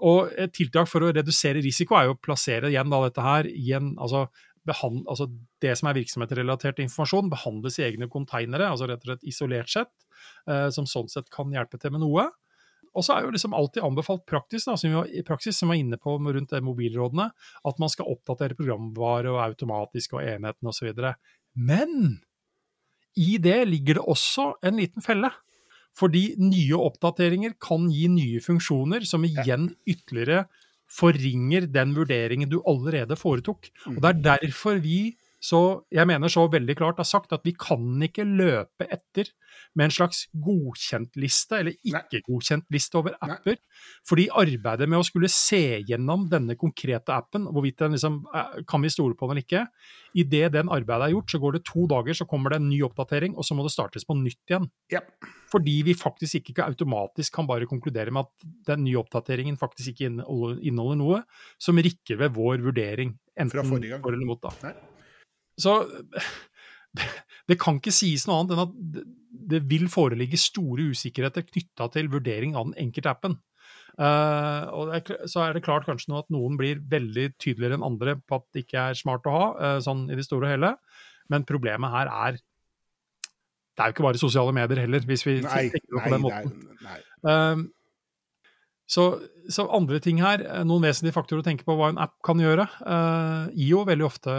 Og 0.04 0.34
et 0.40 0.52
tiltak 0.56 0.90
for 0.90 1.06
å 1.06 1.12
redusere 1.14 1.62
risiko 1.64 1.96
er 1.96 2.10
jo 2.10 2.18
å 2.18 2.20
plassere 2.20 2.72
igjen 2.72 2.90
da, 2.92 3.04
dette 3.06 3.24
her 3.24 3.48
i 3.48 3.70
en 3.78 3.94
altså, 4.02 4.26
behand, 4.68 5.04
altså 5.08 5.30
Det 5.62 5.76
som 5.80 5.90
er 5.90 6.00
virksomhetsrelatert 6.00 6.82
informasjon, 6.84 7.30
behandles 7.32 7.78
i 7.80 7.86
egne 7.88 8.10
konteinere, 8.12 8.72
altså 8.72 8.90
rett 8.90 9.04
og 9.06 9.14
slett 9.14 9.28
isolert 9.30 9.72
sett, 9.72 9.94
eh, 10.50 10.70
som 10.76 10.88
sånn 10.90 11.12
sett 11.12 11.30
kan 11.32 11.54
hjelpe 11.54 11.80
til 11.80 11.94
med 11.94 12.04
noe. 12.04 12.32
Og 12.94 13.06
så 13.06 13.16
er 13.16 13.26
jo 13.26 13.32
liksom 13.34 13.56
alltid 13.58 13.86
anbefalt 13.86 14.26
praktisk, 14.30 14.68
da, 14.70 14.76
som 14.78 14.92
vi 14.92 14.98
var, 14.98 15.08
praksis, 15.26 15.58
som 15.58 15.72
var 15.72 15.80
inne 15.82 15.98
på 15.98 16.14
rundt 16.20 16.54
mobilrådene, 16.62 17.30
at 17.66 17.80
man 17.82 17.90
skal 17.90 18.12
oppdatere 18.12 18.58
programvare 18.58 19.32
og 19.34 19.42
automatisk 19.48 20.18
og 20.18 20.28
enheten 20.28 20.70
osv. 20.70 20.92
Men 21.56 22.20
i 23.20 23.38
det 23.42 23.60
ligger 23.70 24.00
det 24.00 24.06
også 24.10 24.54
en 24.66 24.80
liten 24.82 25.06
felle. 25.06 25.30
Fordi 25.94 26.34
nye 26.42 26.78
oppdateringer 26.82 27.54
kan 27.62 27.86
gi 27.94 28.08
nye 28.10 28.42
funksjoner, 28.42 29.06
som 29.06 29.26
igjen 29.28 29.70
ytterligere 29.86 30.48
forringer 30.90 31.68
den 31.70 31.94
vurderingen 31.98 32.50
du 32.50 32.60
allerede 32.66 33.18
foretok. 33.18 33.70
Og 33.92 34.00
Det 34.02 34.10
er 34.10 34.18
mm. 34.18 34.24
derfor 34.26 34.82
vi 34.82 35.14
så 35.44 35.60
jeg 35.92 36.08
mener 36.08 36.32
så 36.32 36.46
veldig 36.48 36.76
klart 36.80 37.02
har 37.02 37.08
sagt 37.08 37.34
at 37.36 37.44
vi 37.44 37.52
kan 37.60 37.84
ikke 38.06 38.24
løpe 38.24 38.88
etter 38.88 39.28
med 39.78 39.90
en 39.90 39.94
slags 39.94 40.24
godkjentliste, 40.32 41.60
eller 41.60 41.76
ikke-godkjentliste 41.84 43.00
over 43.00 43.18
apper. 43.20 43.58
Nei. 43.58 44.04
Fordi 44.08 44.28
arbeidet 44.44 44.88
med 44.90 45.02
å 45.02 45.08
skulle 45.08 45.30
se 45.32 45.82
gjennom 45.84 46.26
denne 46.32 46.56
konkrete 46.60 47.14
appen, 47.16 47.50
hvorvidt 47.52 47.82
den 47.84 47.98
liksom, 47.98 48.22
eh, 48.34 48.62
kan 48.70 48.82
vi 48.82 48.94
stole 48.94 49.18
på 49.20 49.28
den 49.28 49.34
eller 49.34 49.44
ikke, 49.44 49.66
idet 50.16 50.54
den 50.54 50.70
arbeidet 50.70 51.10
er 51.10 51.16
gjort, 51.16 51.34
så 51.34 51.42
går 51.42 51.58
det 51.58 51.64
to 51.66 51.88
dager, 51.92 52.14
så 52.14 52.30
kommer 52.30 52.54
det 52.54 52.62
en 52.62 52.70
ny 52.70 52.80
oppdatering, 52.86 53.36
og 53.36 53.44
så 53.44 53.58
må 53.58 53.66
det 53.66 53.74
startes 53.74 54.06
på 54.06 54.16
nytt 54.16 54.48
igjen. 54.48 54.70
Ja. 54.94 55.02
Fordi 55.52 55.76
vi 55.84 55.94
faktisk 55.98 56.54
ikke 56.54 56.66
automatisk 56.66 57.34
kan 57.34 57.48
bare 57.50 57.68
konkludere 57.70 58.14
med 58.14 58.26
at 58.26 58.48
den 58.72 58.86
nye 58.86 59.02
oppdateringen 59.02 59.58
faktisk 59.60 59.94
ikke 59.94 60.10
inneholder 60.14 60.98
noe 60.98 61.24
som 61.60 61.76
rikker 61.76 62.18
ved 62.18 62.34
vår 62.34 62.64
vurdering. 62.64 63.18
Enten 63.36 63.66
for 63.66 63.82
eller 63.82 64.26
mot. 64.26 64.42
da. 64.42 64.54
Nei. 64.64 64.93
Så 65.60 65.80
det, 67.50 67.58
kan 67.62 67.80
ikke 67.80 67.94
sies 67.94 68.28
noe 68.28 68.42
annet 68.42 68.56
enn 68.56 68.64
at 68.66 69.08
det, 69.54 69.64
vil 69.70 69.90
foreligge 69.92 70.40
store 70.40 70.92
usikkerheter 70.94 71.46
knytta 71.48 71.90
til 71.94 72.12
vurdering 72.14 72.56
av 72.58 72.70
den 72.70 72.78
enkelte 72.88 73.12
appen. 73.12 73.40
Uh, 73.94 74.66
og 74.74 74.94
er, 74.98 75.04
så 75.30 75.44
er 75.44 75.54
det 75.54 75.62
klart 75.68 75.86
kanskje 75.86 76.10
nå 76.10 76.24
at 76.24 76.32
noen 76.34 76.56
blir 76.58 76.80
veldig 76.90 77.28
tydeligere 77.38 77.78
enn 77.78 77.86
andre 77.86 78.16
på 78.18 78.40
at 78.40 78.48
det 78.56 78.64
ikke 78.66 78.88
er 78.90 78.98
smart 78.98 79.28
å 79.30 79.36
ha, 79.36 79.44
uh, 79.54 79.76
sånn 79.86 80.08
i 80.10 80.18
det 80.18 80.26
store 80.26 80.50
og 80.50 80.54
hele. 80.56 80.74
Men 81.30 81.46
problemet 81.48 81.94
her 81.94 82.10
er 82.10 82.42
Det 83.74 83.82
er 83.82 83.90
jo 83.90 83.96
ikke 83.96 84.06
bare 84.06 84.22
sosiale 84.22 84.54
medier 84.54 84.84
heller, 84.84 85.06
hvis 85.10 85.26
vi 85.26 85.40
nei, 85.42 85.64
tenker 85.74 85.98
på 85.98 86.10
den 86.14 86.26
måten. 86.26 86.58
Nei. 86.86 87.00
Uh, 87.26 87.64
så, 88.90 89.06
så, 89.50 89.66
andre 89.74 89.98
ting 90.04 90.20
her, 90.22 90.42
noen 90.68 90.84
vesentlige 90.86 91.16
faktorer 91.16 91.42
å 91.42 91.46
tenke 91.46 91.66
på 91.66 91.74
hva 91.78 91.88
en 91.90 92.02
app 92.04 92.18
kan 92.26 92.38
gjøre, 92.38 92.66
gir 93.56 93.70
jo 93.72 93.86
veldig 93.88 94.06
ofte 94.06 94.34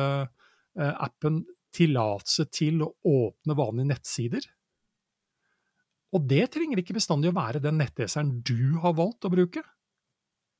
appen 0.75 1.45
tillatelse 1.75 2.47
til 2.54 2.83
å 2.85 2.90
åpne 3.07 3.57
vanlige 3.59 3.90
nettsider. 3.93 4.47
Og 6.14 6.26
det 6.31 6.47
trenger 6.54 6.81
ikke 6.81 6.97
bestandig 6.97 7.33
å 7.33 7.37
være 7.37 7.62
den 7.62 7.81
nettleseren 7.81 8.37
du 8.47 8.78
har 8.83 8.95
valgt 8.99 9.26
å 9.26 9.33
bruke, 9.33 9.64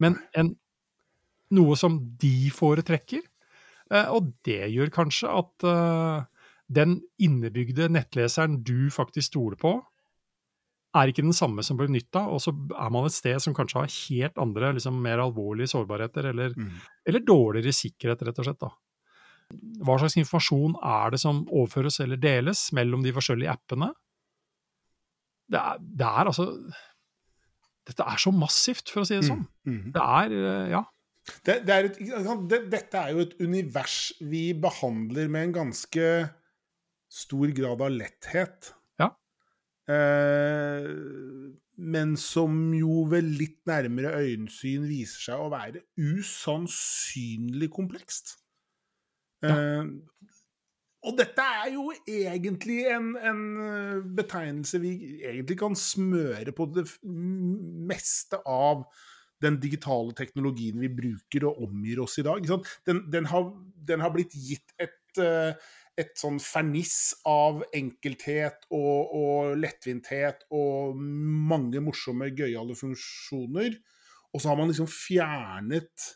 men 0.03 0.19
en, 0.35 0.55
noe 1.55 1.79
som 1.79 2.01
de 2.21 2.51
foretrekker. 2.55 3.23
Eh, 3.93 4.09
og 4.11 4.33
det 4.47 4.73
gjør 4.73 4.91
kanskje 4.95 5.31
at 5.31 5.67
uh, 5.69 6.25
den 6.73 6.99
innebygde 7.23 7.91
nettleseren 7.93 8.63
du 8.67 8.89
faktisk 8.95 9.31
stoler 9.35 9.61
på, 9.61 9.77
er 10.95 11.11
ikke 11.11 11.25
den 11.27 11.35
samme 11.35 11.63
som 11.67 11.79
blir 11.79 11.91
nytta, 11.91 12.23
og 12.31 12.39
så 12.43 12.53
er 12.55 12.91
man 12.95 13.07
et 13.09 13.15
sted 13.15 13.43
som 13.43 13.55
kanskje 13.55 13.81
har 13.81 13.95
helt 13.95 14.37
andre, 14.39 14.75
liksom 14.77 15.01
mer 15.03 15.23
alvorlige 15.23 15.73
sårbarheter, 15.73 16.31
eller, 16.31 16.55
mm. 16.55 16.77
eller 17.11 17.25
dårligere 17.27 17.75
sikkerhet, 17.75 18.23
rett 18.29 18.39
og 18.39 18.47
slett. 18.47 18.61
da. 18.63 18.71
Hva 19.85 19.99
slags 20.01 20.17
informasjon 20.21 20.79
er 20.81 21.15
det 21.15 21.21
som 21.23 21.45
overføres 21.49 22.01
eller 22.05 22.21
deles 22.21 22.67
mellom 22.77 23.05
de 23.05 23.13
forskjellige 23.15 23.53
appene? 23.55 23.93
Det 25.51 25.61
er, 25.61 25.81
det 25.81 26.09
er 26.09 26.31
altså 26.31 26.47
Dette 27.85 28.05
er 28.09 28.21
så 28.21 28.33
massivt, 28.33 28.89
for 28.89 29.03
å 29.03 29.09
si 29.09 29.19
det 29.19 29.27
sånn. 29.29 29.43
Mm, 29.69 29.73
mm. 29.73 29.89
Det 29.95 30.05
er 30.19 30.37
eh, 30.41 30.69
Ja. 30.73 30.85
Det, 31.25 31.55
det 31.65 31.73
er 31.73 31.87
et, 31.89 31.99
det, 32.51 32.59
dette 32.69 33.01
er 33.01 33.15
jo 33.15 33.23
et 33.25 33.31
univers 33.41 34.13
vi 34.21 34.51
behandler 34.61 35.31
med 35.33 35.47
en 35.47 35.55
ganske 35.55 36.09
stor 37.09 37.53
grad 37.57 37.81
av 37.81 37.95
letthet. 37.95 38.75
Ja. 39.01 39.09
Eh, 39.89 40.89
men 41.75 42.15
som 42.21 42.59
jo 42.77 43.03
ved 43.11 43.27
litt 43.41 43.63
nærmere 43.69 44.15
øyensyn 44.21 44.85
viser 44.87 45.31
seg 45.31 45.43
å 45.43 45.51
være 45.53 45.85
usannsynlig 45.97 47.71
komplekst. 47.75 48.37
Uh, 49.45 50.15
og 51.05 51.19
dette 51.19 51.45
er 51.45 51.73
jo 51.75 51.91
egentlig 52.09 52.79
en, 52.89 53.11
en, 53.21 53.43
eh, 53.61 54.05
betegnelse 54.17 54.81
vi 54.81 54.95
egentlig 55.21 55.59
kan 55.61 55.77
smøre 55.77 56.55
på 56.57 56.67
det 56.73 56.87
meste 57.05 58.41
av 58.49 58.87
den 59.45 59.59
digitale 59.61 60.15
teknologien 60.17 60.81
vi 60.81 60.89
bruker 60.89 61.45
og 61.51 61.61
omgir 61.67 62.01
oss 62.01 62.17
i 62.23 62.25
dag. 62.25 62.49
Den, 62.89 63.03
den, 63.13 63.29
har, 63.29 63.51
den 63.77 64.01
har, 64.01 64.15
blitt 64.15 64.33
gitt 64.33 64.73
et, 64.81 65.21
eh, 65.21 65.53
et 66.01 66.17
sånn 66.17 66.41
ferniss 66.41 67.13
av 67.29 67.61
enkelthet 67.77 68.65
og, 68.73 69.13
og 69.13 69.59
lettvinthet 69.61 70.49
og 70.57 70.97
mange 70.97 71.85
morsomme, 71.85 72.33
gøyale 72.33 72.79
funksjoner. 72.79 73.77
Og 74.33 74.41
så 74.41 74.51
har 74.51 74.59
man 74.59 74.73
liksom 74.73 74.89
fjernet 74.89 76.15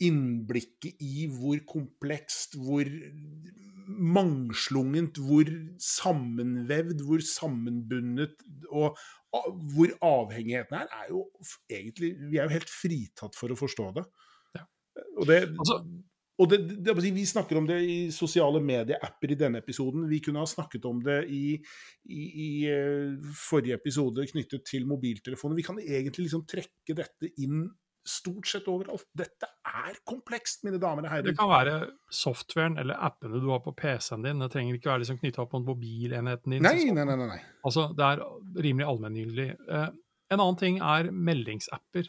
innblikket 0.00 1.00
i 1.04 1.26
hvor 1.30 1.60
komplekst, 1.68 2.56
hvor 2.60 2.88
mangslungent, 3.90 5.18
hvor 5.18 5.48
sammenvevd, 5.82 7.02
hvor 7.06 7.24
sammenbundet 7.26 8.36
og 8.70 8.98
hvor 9.74 9.92
avhengigheten 10.02 10.76
er, 10.80 10.86
er 10.90 11.10
jo 11.10 11.24
egentlig 11.70 12.16
Vi 12.30 12.38
er 12.38 12.48
jo 12.48 12.56
helt 12.56 12.70
fritatt 12.70 13.36
for 13.38 13.52
å 13.52 13.58
forstå 13.58 13.90
det. 13.98 14.06
Ja. 14.58 14.64
Og 15.20 15.28
det, 15.30 15.40
Altså, 15.54 15.76
og 16.40 16.48
det, 16.50 16.58
det, 16.80 16.96
Vi 16.98 17.26
snakker 17.26 17.60
om 17.60 17.68
det 17.68 17.78
i 17.84 17.98
sosiale 18.14 18.62
medieapper 18.64 19.34
i 19.34 19.38
denne 19.38 19.60
episoden. 19.62 20.08
Vi 20.10 20.22
kunne 20.24 20.42
ha 20.42 20.48
snakket 20.48 20.88
om 20.88 21.02
det 21.04 21.20
i, 21.28 21.58
i, 22.08 22.22
i 22.46 22.50
uh, 22.72 23.30
forrige 23.36 23.76
episode 23.78 24.26
knyttet 24.32 24.64
til 24.66 24.88
mobiltelefoner. 24.88 25.58
Vi 25.58 25.66
kan 25.66 25.78
egentlig 25.78 26.26
liksom 26.26 26.46
trekke 26.48 26.96
dette 26.96 27.30
inn 27.44 27.68
stort 28.06 28.46
sett 28.48 28.68
overalt. 28.70 29.04
Dette 29.16 29.46
er 29.66 29.98
komplekst, 30.08 30.64
mine 30.64 30.78
damer 30.80 31.04
og 31.04 31.10
herrer. 31.12 31.26
det 31.28 31.36
kan 31.38 31.50
være 31.50 31.74
softwaren 32.10 32.78
eller 32.80 32.96
appene 32.96 33.40
du 33.42 33.48
har 33.50 33.60
på 33.64 33.74
PC-en 33.76 34.22
din. 34.24 34.40
Det 34.40 34.50
trenger 34.54 34.78
ikke 34.78 34.90
være 34.92 35.02
liksom 35.04 35.18
knytta 35.20 35.42
opp 35.44 35.52
mot 35.58 35.66
mobilenheten 35.74 36.56
din. 36.56 36.62
Nei, 36.64 36.90
nei, 36.96 37.04
nei, 37.04 37.16
nei. 37.20 37.40
Altså, 37.66 37.88
det 37.96 38.06
er 38.06 38.24
rimelig 38.64 38.88
allmenngyldig. 38.88 39.48
Eh, 39.68 39.86
en 40.30 40.40
annen 40.40 40.56
ting 40.60 40.80
er 40.80 41.10
meldingsapper. 41.12 42.08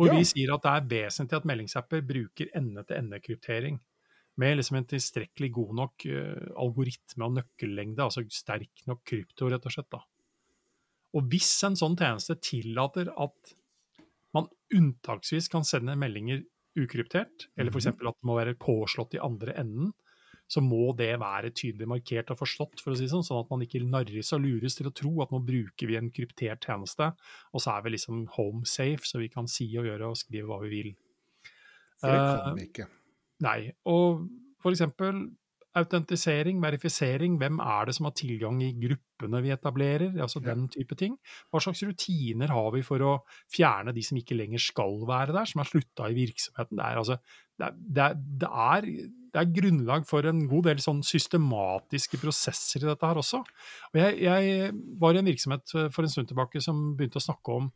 Hvor 0.00 0.08
Ja. 0.08 0.16
vi 0.16 0.24
sier 0.24 0.54
at 0.54 0.62
det 0.64 0.72
er 0.72 0.88
vesentlig 0.96 1.36
at 1.36 1.44
meldingsapper 1.44 2.00
bruker 2.08 2.48
ende-til-ende-kryptering. 2.56 3.80
Med 4.40 4.56
liksom 4.56 4.76
en 4.78 4.86
tilstrekkelig 4.88 5.52
god 5.52 5.74
nok 5.76 6.04
uh, 6.06 6.52
algoritme 6.56 7.26
og 7.26 7.34
nøkkellengde, 7.36 8.00
altså 8.00 8.22
sterk 8.32 8.86
nok 8.86 9.02
krypto, 9.04 9.50
rett 9.50 9.66
og 9.66 9.72
slett. 9.74 9.90
da. 9.92 10.00
Og 11.12 11.26
hvis 11.28 11.50
en 11.66 11.76
sånn 11.76 11.98
tjeneste 11.98 12.38
tillater 12.40 13.10
at 13.12 13.52
unntaksvis 14.76 15.50
kan 15.52 15.66
sende 15.66 15.96
meldinger 15.98 16.44
ukryptert, 16.78 17.48
eller 17.58 17.72
f.eks. 17.74 17.90
at 17.90 18.00
det 18.00 18.28
må 18.28 18.36
være 18.38 18.58
påslått 18.60 19.16
i 19.18 19.22
andre 19.22 19.56
enden, 19.58 19.90
så 20.50 20.62
må 20.64 20.90
det 20.98 21.12
være 21.22 21.52
tydelig 21.54 21.86
markert 21.90 22.32
og 22.34 22.40
forstått, 22.40 22.82
for 22.82 22.92
å 22.92 22.98
si 22.98 23.06
sånn, 23.10 23.22
sånn 23.26 23.44
at 23.44 23.50
man 23.52 23.62
ikke 23.62 23.82
narres 23.86 24.32
og 24.34 24.42
lures 24.42 24.74
til 24.78 24.88
å 24.90 24.94
tro 24.94 25.12
at 25.22 25.30
nå 25.30 25.38
bruker 25.46 25.90
vi 25.90 25.98
en 25.98 26.10
kryptert 26.14 26.66
tjeneste, 26.66 27.12
og 27.54 27.62
så 27.62 27.76
er 27.76 27.84
vi 27.86 27.94
liksom 27.94 28.24
home 28.34 28.66
safe, 28.66 29.06
så 29.06 29.22
vi 29.22 29.30
kan 29.30 29.46
si 29.50 29.68
og 29.78 29.86
gjøre 29.86 30.10
og 30.10 30.18
skrive 30.18 30.50
hva 30.50 30.58
vi 30.64 30.72
vil. 30.74 30.90
For 32.00 32.10
det 32.10 32.18
Eh, 32.18 32.40
kan 32.46 32.58
vi 32.58 32.66
ikke. 32.66 32.88
Nei. 33.46 33.60
Og 33.86 34.26
for 34.60 34.74
eksempel 34.74 35.28
autentisering, 35.78 36.58
verifisering, 36.62 37.36
hvem 37.38 37.60
er 37.62 37.86
det 37.86 37.94
som 37.94 38.08
har 38.08 38.14
tilgang 38.18 38.58
i 38.64 38.72
gruppene 38.74 39.42
vi 39.44 39.52
etablerer, 39.54 40.16
altså 40.18 40.42
den 40.42 40.66
type 40.72 40.96
ting. 40.98 41.14
Hva 41.50 41.62
slags 41.62 41.82
rutiner 41.86 42.50
har 42.50 42.72
vi 42.74 42.82
for 42.86 43.04
å 43.06 43.12
fjerne 43.54 43.94
de 43.94 44.02
som 44.06 44.18
ikke 44.18 44.38
lenger 44.38 44.62
skal 44.62 44.98
være 45.08 45.36
der, 45.36 45.46
som 45.46 45.62
har 45.62 45.70
slutta 45.70 46.10
i 46.10 46.18
virksomheten. 46.18 46.80
Det 46.80 46.88
er, 46.88 47.00
altså, 47.04 47.18
det, 47.54 47.70
er, 47.70 48.18
det, 48.18 48.50
er, 48.50 48.90
det, 49.30 49.44
er, 49.44 49.54
grunnlag 49.60 50.10
for 50.10 50.26
en 50.26 50.42
god 50.50 50.70
del 50.72 50.82
sånn 50.82 51.04
systematiske 51.06 52.18
prosesser 52.22 52.82
i 52.82 52.90
dette 52.90 53.12
her 53.12 53.22
også. 53.22 53.44
Og 53.92 54.02
jeg, 54.02 54.20
jeg 54.26 54.76
var 54.98 55.14
i 55.14 55.22
en 55.22 55.30
virksomhet 55.30 55.78
for 55.94 56.02
en 56.02 56.12
stund 56.12 56.32
tilbake 56.32 56.62
som 56.64 56.88
begynte 56.98 57.22
å 57.22 57.28
snakke 57.30 57.60
om 57.62 57.74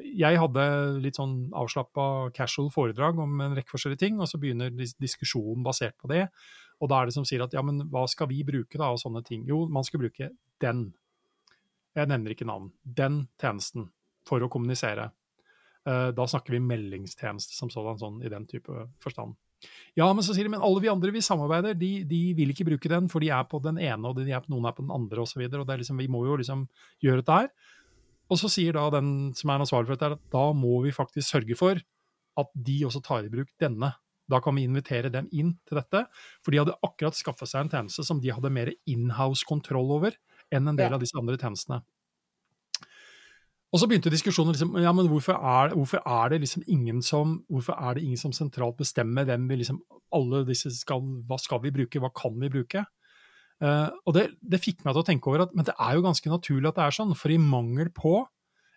jeg 0.00 0.38
hadde 0.40 0.62
litt 1.04 1.18
sånn 1.18 1.50
avslappa 1.56 2.32
casual 2.34 2.70
foredrag 2.72 3.18
om 3.20 3.40
en 3.44 3.56
rekke 3.56 3.74
forskjellige 3.74 4.00
ting, 4.00 4.20
og 4.20 4.28
så 4.30 4.40
begynner 4.40 4.72
diskusjonen 4.72 5.64
basert 5.66 5.98
på 6.00 6.08
det. 6.12 6.24
Og 6.82 6.90
da 6.90 6.98
er 6.98 7.08
det 7.08 7.14
som 7.14 7.26
sier 7.28 7.44
at 7.44 7.54
ja, 7.54 7.62
men 7.62 7.84
hva 7.92 8.02
skal 8.10 8.28
vi 8.32 8.42
bruke 8.46 8.78
da, 8.78 8.90
og 8.90 9.00
sånne 9.00 9.22
ting? 9.26 9.46
Jo, 9.46 9.62
man 9.70 9.86
skal 9.86 10.02
bruke 10.02 10.32
den. 10.62 10.84
Jeg 11.94 12.10
nevner 12.10 12.34
ikke 12.34 12.48
navn. 12.48 12.72
Den 12.82 13.26
tjenesten 13.40 13.86
for 14.26 14.42
å 14.42 14.50
kommunisere. 14.50 15.10
Eh, 15.86 16.10
Da 16.14 16.26
snakker 16.26 16.56
vi 16.56 16.62
meldingstjeneste 16.64 17.54
som 17.54 17.70
sådan, 17.70 18.00
sånn 18.00 18.20
i 18.26 18.32
den 18.32 18.46
type 18.50 18.88
forstand. 19.02 19.36
Ja, 19.94 20.08
men 20.10 20.24
så 20.26 20.34
sier 20.34 20.48
de 20.48 20.50
men 20.50 20.64
alle 20.64 20.82
vi 20.82 20.90
andre 20.90 21.12
vi 21.14 21.22
samarbeider, 21.22 21.76
de, 21.78 22.02
de 22.08 22.20
vil 22.34 22.50
ikke 22.50 22.66
bruke 22.66 22.90
den, 22.90 23.06
for 23.12 23.22
de 23.22 23.30
er 23.30 23.44
på 23.46 23.60
den 23.62 23.78
ene, 23.78 24.08
og 24.08 24.18
de 24.18 24.32
er, 24.32 24.42
noen 24.50 24.66
er 24.66 24.74
på 24.74 24.82
den 24.82 24.90
andre, 24.94 25.22
osv. 25.22 25.44
Liksom, 25.46 26.00
vi 26.02 26.10
må 26.10 26.24
jo 26.26 26.38
liksom 26.40 26.66
gjøre 27.04 27.22
dette 27.22 27.38
her. 27.44 27.52
Og 28.32 28.40
så 28.40 28.50
sier 28.50 28.74
da 28.74 28.88
den 28.94 29.32
som 29.38 29.52
er 29.52 29.62
ansvarlig 29.62 29.92
for 29.92 30.00
dette, 30.00 30.16
at 30.18 30.32
da 30.34 30.44
må 30.56 30.80
vi 30.82 30.94
faktisk 30.94 31.28
sørge 31.36 31.58
for 31.58 31.78
at 32.40 32.54
de 32.56 32.78
også 32.88 33.02
tar 33.04 33.26
i 33.26 33.30
bruk 33.32 33.50
denne. 33.60 33.92
Da 34.30 34.40
kan 34.42 34.54
vi 34.56 34.66
invitere 34.68 35.10
dem 35.12 35.28
inn 35.34 35.56
til 35.68 35.80
dette, 35.80 36.04
for 36.42 36.54
de 36.54 36.60
hadde 36.62 36.76
akkurat 36.86 37.16
skaffa 37.18 37.48
seg 37.48 37.64
en 37.64 37.72
tjeneste 37.72 38.04
som 38.06 38.20
de 38.22 38.32
hadde 38.32 38.52
mer 38.54 38.70
inhouse-kontroll 38.88 39.96
over 39.98 40.16
enn 40.52 40.68
en 40.68 40.78
del 40.78 40.94
av 40.94 41.02
disse 41.02 41.18
andre 41.18 41.38
tjenestene. 41.40 41.82
Og 43.72 43.80
så 43.80 43.88
begynte 43.88 44.12
diskusjonen 44.12 44.52
liksom, 44.52 44.74
ja, 44.84 44.90
men 44.92 45.08
hvorfor 45.08 45.38
er, 45.38 45.72
hvorfor 45.72 46.02
er 46.04 46.34
det 46.34 46.42
liksom 46.42 46.64
ingen 46.68 47.00
som 47.04 47.38
hvorfor 47.48 47.78
er 47.80 47.96
det 47.96 48.02
ingen 48.04 48.20
som 48.20 48.34
sentralt 48.36 48.76
bestemmer 48.76 49.24
hvem 49.24 49.46
vi 49.48 49.62
liksom 49.62 49.78
alle 50.12 50.42
disse 50.44 50.68
skal, 50.76 51.00
hva 51.24 51.38
skal 51.40 51.62
vi 51.62 51.72
bruke, 51.72 52.02
hva 52.02 52.12
kan 52.12 52.36
vi 52.40 52.52
bruke? 52.52 52.84
Uh, 53.62 53.88
og 54.04 54.16
det, 54.16 54.26
det 54.44 54.60
fikk 54.60 54.82
meg 54.84 54.92
til 54.92 55.00
å 55.00 55.06
tenke 55.06 55.30
over 55.30 55.46
at 55.46 55.56
men 55.56 55.64
det 55.64 55.74
er 55.80 55.96
jo 55.96 56.04
ganske 56.04 56.28
naturlig 56.28 56.68
at 56.68 56.80
det 56.80 56.84
er 56.84 56.96
sånn, 56.98 57.16
for 57.16 57.32
i 57.32 57.40
mangel 57.40 57.88
på 57.96 58.18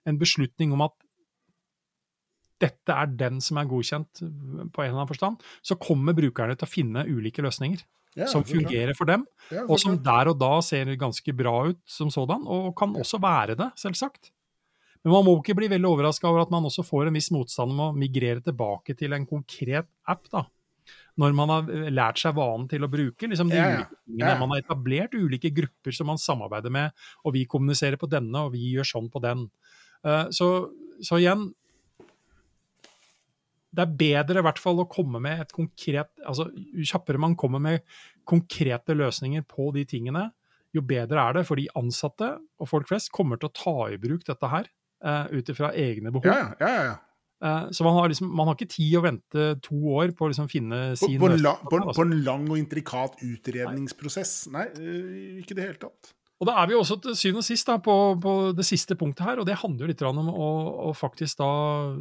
en 0.08 0.20
beslutning 0.22 0.72
om 0.76 0.86
at 0.86 0.96
dette 2.62 2.94
er 2.96 3.12
den 3.20 3.42
som 3.44 3.58
er 3.60 3.68
godkjent 3.68 4.22
på 4.22 4.84
en 4.84 4.88
eller 4.88 5.02
annen 5.02 5.10
forstand, 5.12 5.44
så 5.66 5.76
kommer 5.80 6.16
brukerne 6.16 6.56
til 6.56 6.68
å 6.68 6.72
finne 6.72 7.04
ulike 7.10 7.44
løsninger 7.44 7.82
Ja, 8.16 8.30
som 8.32 8.46
fungerer 8.48 8.96
for 8.96 9.10
dem, 9.10 9.26
Ja, 9.52 9.66
og 9.68 9.80
som 9.82 9.98
der 10.00 10.32
og 10.32 10.40
da 10.40 10.54
ser 10.64 10.88
ganske 10.96 11.36
bra 11.36 11.58
ut 11.74 11.82
som 11.86 12.12
sådan, 12.14 12.46
og 12.48 12.72
kan 12.80 12.96
også 12.96 13.20
være 13.20 13.58
det, 13.60 13.72
selvsagt. 13.82 14.32
Men 15.04 15.14
man 15.14 15.26
må 15.28 15.36
ikke 15.42 15.54
bli 15.60 15.68
veldig 15.70 15.90
overraska 15.92 16.30
over 16.32 16.46
at 16.46 16.54
man 16.54 16.66
også 16.66 16.86
får 16.88 17.12
en 17.12 17.18
viss 17.20 17.28
motstand 17.36 17.76
om 17.76 17.82
å 17.90 17.94
migrere 17.94 18.42
tilbake 18.42 18.96
til 18.98 19.14
en 19.14 19.28
konkret 19.30 19.86
app, 20.08 20.24
da. 20.32 20.46
Når 21.18 21.36
man 21.36 21.52
har 21.52 21.70
lært 21.96 22.20
seg 22.20 22.34
vanen 22.36 22.66
til 22.72 22.84
å 22.84 22.90
bruke 22.92 23.28
liksom, 23.30 23.52
de 23.52 23.56
Ja, 23.60 23.84
tingene. 23.86 24.34
Man 24.42 24.52
har 24.52 24.64
etablert 24.64 25.14
ulike 25.16 25.52
grupper 25.56 25.96
som 25.96 26.10
man 26.12 26.20
samarbeider 26.20 26.74
med, 26.74 26.92
og 27.24 27.36
vi 27.38 27.46
kommuniserer 27.48 28.00
på 28.02 28.10
denne, 28.12 28.48
og 28.48 28.52
vi 28.56 28.74
gjør 28.74 28.90
sånn 28.96 29.12
på 29.12 29.22
den. 29.24 29.46
Eh, 30.04 30.26
Så, 30.36 30.50
så 31.04 31.20
igjen 31.22 31.48
det 33.76 33.84
er 33.84 33.96
bedre 34.00 34.42
i 34.42 34.46
hvert 34.46 34.62
fall 34.62 34.82
å 34.84 34.88
komme 34.92 35.20
med 35.24 35.44
et 35.46 35.54
konkret 35.56 36.12
altså 36.26 36.48
Jo 36.54 36.88
kjappere 36.88 37.22
man 37.22 37.36
kommer 37.40 37.62
med 37.64 37.84
konkrete 38.26 38.96
løsninger 38.98 39.44
på 39.48 39.70
de 39.76 39.84
tingene, 39.90 40.30
jo 40.74 40.82
bedre 40.82 41.22
er 41.22 41.36
det. 41.38 41.44
For 41.48 41.60
de 41.60 41.68
ansatte 41.78 42.32
og 42.60 42.70
folk 42.72 42.88
flest 42.90 43.12
kommer 43.14 43.38
til 43.42 43.52
å 43.52 43.56
ta 43.56 43.76
i 43.94 44.00
bruk 44.02 44.26
dette 44.28 44.50
her 44.50 44.70
uh, 45.06 45.28
ut 45.30 45.52
ifra 45.54 45.70
egne 45.78 46.10
behov. 46.16 46.26
Ja, 46.26 46.56
ja, 46.60 46.72
ja, 46.72 46.88
ja. 46.90 46.96
Eh, 47.44 47.66
så 47.76 47.84
man 47.84 47.94
har, 48.00 48.08
liksom, 48.10 48.30
man 48.36 48.48
har 48.48 48.56
ikke 48.56 48.72
tid 48.72 48.94
å 48.98 49.04
vente 49.04 49.48
to 49.64 49.78
år 49.94 50.14
på 50.16 50.26
å 50.26 50.32
liksom 50.32 50.48
finne 50.50 50.96
sin 50.98 51.20
på, 51.20 51.28
en 51.28 51.36
løsning 51.36 51.44
la, 51.46 51.56
på 51.60 51.70
på, 51.70 51.78
en- 51.78 51.88
altså. 51.90 51.98
på 52.00 52.06
en 52.08 52.14
lang 52.26 52.46
og 52.50 52.60
intrikat 52.62 53.18
utredningsprosess. 53.28 54.36
Nei, 54.56 54.66
øh, 54.80 55.42
ikke 55.42 55.54
i 55.54 55.58
det 55.60 55.68
hele 55.68 55.82
tatt. 55.82 56.14
Og 56.36 56.50
da 56.50 56.58
er 56.60 56.68
vi 56.68 56.76
også 56.76 56.98
til 57.00 57.16
syvende 57.16 57.40
og 57.40 57.48
sist 57.48 57.70
da, 57.70 57.78
på, 57.80 57.94
på 58.20 58.32
det 58.58 58.66
siste 58.68 58.98
punktet 59.00 59.24
her, 59.24 59.40
og 59.40 59.48
det 59.48 59.56
handler 59.62 59.86
jo 59.86 59.92
litt 59.94 60.02
om 60.04 60.20
å, 60.34 60.50
å 60.90 60.96
faktisk 60.96 61.40
da 61.40 61.52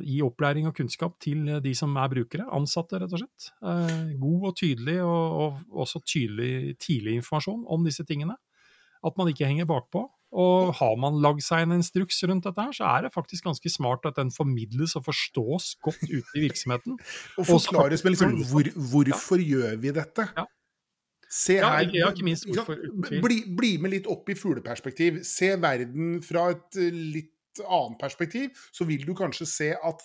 gi 0.03 0.19
opplæring 0.27 0.67
og 0.67 0.75
kunnskap 0.75 1.15
til 1.23 1.47
de 1.63 1.75
som 1.79 1.95
er 2.03 2.11
brukere, 2.11 2.49
ansatte 2.57 2.99
rett 2.99 3.15
og 3.15 3.23
slett. 3.23 3.53
Eh, 3.63 4.11
god 4.19 4.49
og 4.51 4.57
tydelig, 4.59 4.99
og, 5.07 5.39
og 5.39 5.85
også 5.87 6.03
tydelig 6.03 6.75
tidlig 6.83 7.21
informasjon 7.21 7.63
om 7.71 7.87
disse 7.87 8.03
tingene. 8.09 8.35
At 9.07 9.15
man 9.21 9.31
ikke 9.31 9.47
henger 9.47 9.71
bakpå. 9.71 10.09
Og 10.35 10.73
har 10.81 10.97
man 10.99 11.21
lagd 11.23 11.45
seg 11.47 11.63
en 11.63 11.77
instruks 11.77 12.19
rundt 12.27 12.49
dette, 12.49 12.59
her, 12.59 12.75
så 12.75 12.89
er 12.91 13.07
det 13.07 13.13
faktisk 13.15 13.47
ganske 13.47 13.71
smart 13.71 14.09
at 14.09 14.19
den 14.19 14.33
formidles 14.35 14.97
og 14.99 15.07
forstås 15.07 15.77
godt 15.85 16.03
ute 16.09 16.35
i 16.35 16.43
virksomheten. 16.43 16.99
Og 17.39 17.47
forklares 17.47 18.03
med 18.03 18.17
liksom 18.17 18.41
hvor, 18.51 18.67
hvorfor 18.91 19.39
gjør 19.39 19.79
vi 19.79 19.95
dette? 19.95 20.27
Ja. 20.35 20.49
Se 21.35 21.57
Ja, 21.59 21.73
her, 21.75 21.89
ja, 21.91 22.11
ikke 22.15 22.27
minst 22.27 22.47
hvorfor. 22.47 22.79
Bli, 23.25 23.41
bli 23.59 23.73
med 23.83 23.91
litt 23.97 24.11
opp 24.11 24.29
i 24.31 24.37
fugleperspektiv. 24.39 25.23
Se 25.27 25.55
verden 25.59 26.21
fra 26.23 26.51
et 26.55 26.79
eh, 26.79 26.95
litt 26.95 27.63
annet 27.65 27.99
perspektiv, 27.99 28.55
så 28.75 28.87
vil 28.87 29.03
du 29.07 29.15
kanskje 29.19 29.47
se 29.51 29.71
at 29.75 30.05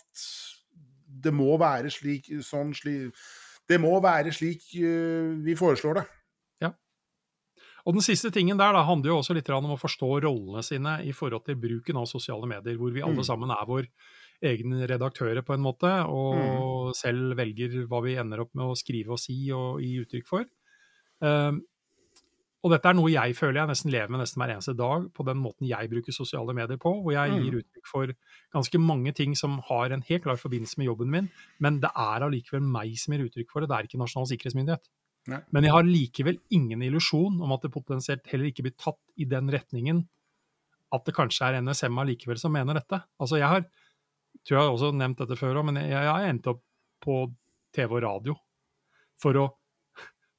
det 1.19 1.33
må 1.33 1.51
være 1.61 1.91
slik, 1.93 2.29
sånn 2.45 2.71
slik 2.77 3.15
Det 3.69 3.77
må 3.81 3.91
være 4.01 4.31
slik 4.33 4.63
uh, 4.81 5.35
vi 5.45 5.53
foreslår 5.57 5.99
det. 5.99 6.03
Ja. 6.65 6.71
Og 7.85 7.97
den 7.97 8.05
siste 8.05 8.31
tingen 8.33 8.57
der 8.57 8.73
da, 8.73 8.81
handler 8.85 9.13
jo 9.13 9.19
også 9.21 9.35
litt 9.37 9.49
om 9.53 9.75
å 9.75 9.77
forstå 9.81 10.09
rollene 10.25 10.63
sine 10.65 10.95
i 11.05 11.13
forhold 11.13 11.45
til 11.45 11.59
bruken 11.61 11.99
av 12.01 12.09
sosiale 12.09 12.49
medier, 12.49 12.77
hvor 12.81 12.93
vi 12.95 13.05
alle 13.05 13.21
Mm. 13.21 13.29
sammen 13.29 13.53
er 13.53 13.69
vår 13.69 13.89
egne 14.41 14.87
redaktører 14.87 15.43
på 15.45 15.53
en 15.53 15.61
måte, 15.61 15.89
og 16.07 16.95
selv 16.95 17.37
velger 17.37 17.85
hva 17.85 18.01
vi 18.01 18.15
ender 18.17 18.41
opp 18.41 18.55
med 18.55 18.71
å 18.71 18.77
skrive 18.77 19.13
og 19.13 19.21
si 19.21 19.51
og 19.51 19.81
gi 19.83 19.99
uttrykk 20.01 20.27
for. 20.27 20.45
Um, 21.21 21.61
og 22.59 22.73
dette 22.73 22.89
er 22.91 22.95
noe 22.97 23.07
jeg 23.07 23.35
føler 23.37 23.61
jeg 23.61 23.69
nesten 23.71 23.91
lever 23.93 24.11
med 24.11 24.19
nesten 24.19 24.41
hver 24.41 24.51
eneste 24.51 24.73
dag, 24.75 25.05
på 25.15 25.23
den 25.23 25.37
måten 25.39 25.67
jeg 25.67 25.87
bruker 25.91 26.11
sosiale 26.11 26.51
medier 26.55 26.79
på, 26.81 26.91
hvor 27.03 27.13
jeg 27.15 27.31
Mm. 27.31 27.43
gir 27.45 27.59
uttrykk 27.61 27.87
for 27.87 28.13
ganske 28.51 28.79
mange 28.83 29.13
ting 29.15 29.35
som 29.35 29.59
har 29.69 29.91
en 29.95 30.01
helt 30.01 30.23
klar 30.23 30.35
forbindelse 30.35 30.77
med 30.77 30.87
jobben 30.89 31.09
min, 31.09 31.29
men 31.59 31.79
det 31.79 31.89
er 31.95 32.25
allikevel 32.27 32.61
meg 32.61 32.97
som 32.99 33.13
gir 33.15 33.23
uttrykk 33.29 33.49
for 33.51 33.61
det, 33.61 33.69
det 33.69 33.77
er 33.77 33.87
ikke 33.87 34.01
Nasjonal 34.01 34.27
sikkerhetsmyndighet. 34.27 34.89
Nei. 35.27 35.39
Men 35.51 35.63
jeg 35.63 35.71
har 35.71 35.83
likevel 35.83 36.39
ingen 36.51 36.81
illusjon 36.83 37.39
om 37.41 37.51
at 37.53 37.61
det 37.61 37.71
potensielt 37.71 38.27
heller 38.27 38.51
ikke 38.51 38.63
blir 38.67 38.75
tatt 38.77 38.99
i 39.17 39.23
den 39.25 39.47
retningen 39.51 40.07
at 40.91 41.05
det 41.05 41.13
kanskje 41.15 41.45
er 41.47 41.61
NSM 41.61 41.95
allikevel 42.01 42.37
som 42.41 42.51
mener 42.51 42.73
dette. 42.73 43.03
Altså 43.21 43.37
jeg 43.37 43.47
har, 43.47 43.61
tror 44.43 44.57
jeg 44.57 44.63
har 44.65 44.71
også 44.73 44.91
nevnt 44.97 45.19
dette 45.21 45.37
før 45.37 45.61
òg, 45.61 45.65
men 45.69 45.75
jeg, 45.83 45.91
jeg 45.91 46.11
har 46.11 46.27
endt 46.27 46.47
opp 46.47 46.63
på 46.99 47.21
TV 47.71 47.93
og 47.99 48.03
radio 48.03 48.35
for 49.21 49.37
å 49.37 49.47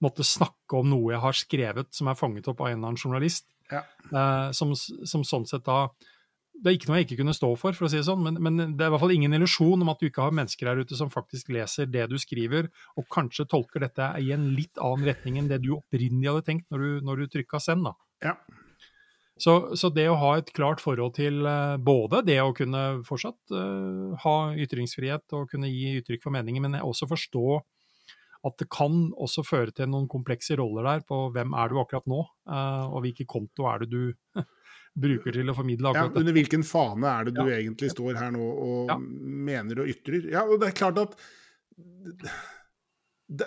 måtte 0.04 0.26
snakke 0.26 0.80
om 0.80 0.88
noe 0.90 1.14
jeg 1.14 1.24
har 1.24 1.36
skrevet 1.36 1.90
som 1.96 2.10
er 2.10 2.18
fanget 2.18 2.48
opp 2.50 2.62
av 2.62 2.70
en 2.70 2.78
eller 2.78 2.92
annen 2.92 3.00
journalist. 3.00 3.48
Ja. 3.70 3.84
Eh, 4.10 4.48
som, 4.56 4.72
som 4.74 5.22
sånn 5.26 5.44
sett 5.46 5.62
da 5.62 5.84
Det 6.60 6.72
er 6.72 6.74
ikke 6.74 6.88
noe 6.90 6.96
jeg 6.98 7.06
ikke 7.06 7.20
kunne 7.20 7.34
stå 7.36 7.52
for, 7.56 7.76
for 7.76 7.86
å 7.86 7.90
si 7.92 8.00
det 8.00 8.06
sånn, 8.08 8.24
men, 8.24 8.36
men 8.42 8.74
det 8.76 8.84
er 8.84 8.90
i 8.90 8.92
hvert 8.92 9.00
fall 9.04 9.14
ingen 9.14 9.36
illusjon 9.36 9.80
om 9.80 9.92
at 9.92 10.02
du 10.02 10.08
ikke 10.08 10.26
har 10.26 10.34
mennesker 10.36 10.68
her 10.68 10.82
ute 10.82 10.98
som 10.98 11.12
faktisk 11.12 11.52
leser 11.54 11.88
det 11.88 12.08
du 12.10 12.18
skriver, 12.20 12.68
og 13.00 13.06
kanskje 13.14 13.46
tolker 13.48 13.86
dette 13.86 14.10
i 14.20 14.32
en 14.34 14.50
litt 14.56 14.76
annen 14.82 15.06
retning 15.08 15.38
enn 15.40 15.48
det 15.48 15.62
du 15.64 15.70
opprinnelig 15.78 16.28
hadde 16.28 16.44
tenkt 16.50 16.66
når 16.74 16.84
du, 16.84 16.90
når 17.06 17.22
du 17.22 17.32
trykka 17.32 17.62
send. 17.64 17.88
da. 17.88 17.94
Ja. 18.26 18.34
Så, 19.40 19.54
så 19.78 19.88
det 19.94 20.04
å 20.10 20.18
ha 20.20 20.34
et 20.36 20.52
klart 20.52 20.82
forhold 20.84 21.14
til 21.16 21.46
eh, 21.48 21.78
både 21.80 22.20
det 22.28 22.36
å 22.42 22.52
kunne 22.56 23.00
fortsatt 23.08 23.54
uh, 23.56 24.12
ha 24.20 24.34
ytringsfrihet 24.52 25.32
og 25.38 25.48
kunne 25.52 25.70
gi 25.70 25.94
uttrykk 26.02 26.26
for 26.26 26.34
meninger, 26.34 26.60
men 26.66 26.76
også 26.82 27.08
forstå 27.08 27.60
at 28.44 28.56
det 28.58 28.68
kan 28.72 29.10
også 29.20 29.42
føre 29.44 29.72
til 29.76 29.90
noen 29.92 30.06
komplekse 30.08 30.56
roller 30.56 30.86
der 30.86 31.00
på 31.08 31.18
hvem 31.34 31.52
er 31.60 31.68
du 31.68 31.80
akkurat 31.82 32.06
nå, 32.08 32.20
eh, 32.48 32.86
og 32.88 33.02
hvilken 33.04 33.26
konto 33.28 33.66
er 33.68 33.84
det 33.84 33.90
du 33.92 34.12
bruker 35.00 35.32
til 35.36 35.50
å 35.52 35.54
formidle 35.54 35.90
akkurat 35.92 36.10
dette. 36.14 36.20
under 36.24 36.32
hvilken 36.38 36.64
fane 36.66 37.06
er 37.12 37.24
det 37.28 37.34
du 37.36 37.42
Ja. 37.46 37.58
egentlig 37.60 37.90
står 37.92 38.16
her 38.18 38.30
nå 38.34 38.46
og 38.48 38.88
Ja. 38.94 38.96
mener 38.98 39.80
og 39.84 39.88
ytrer? 39.92 40.30
Ja, 40.32 40.42
og 40.48 40.60
det 40.60 40.68
er 40.72 40.78
klart 40.80 40.98
at 40.98 41.14
det, 43.28 43.46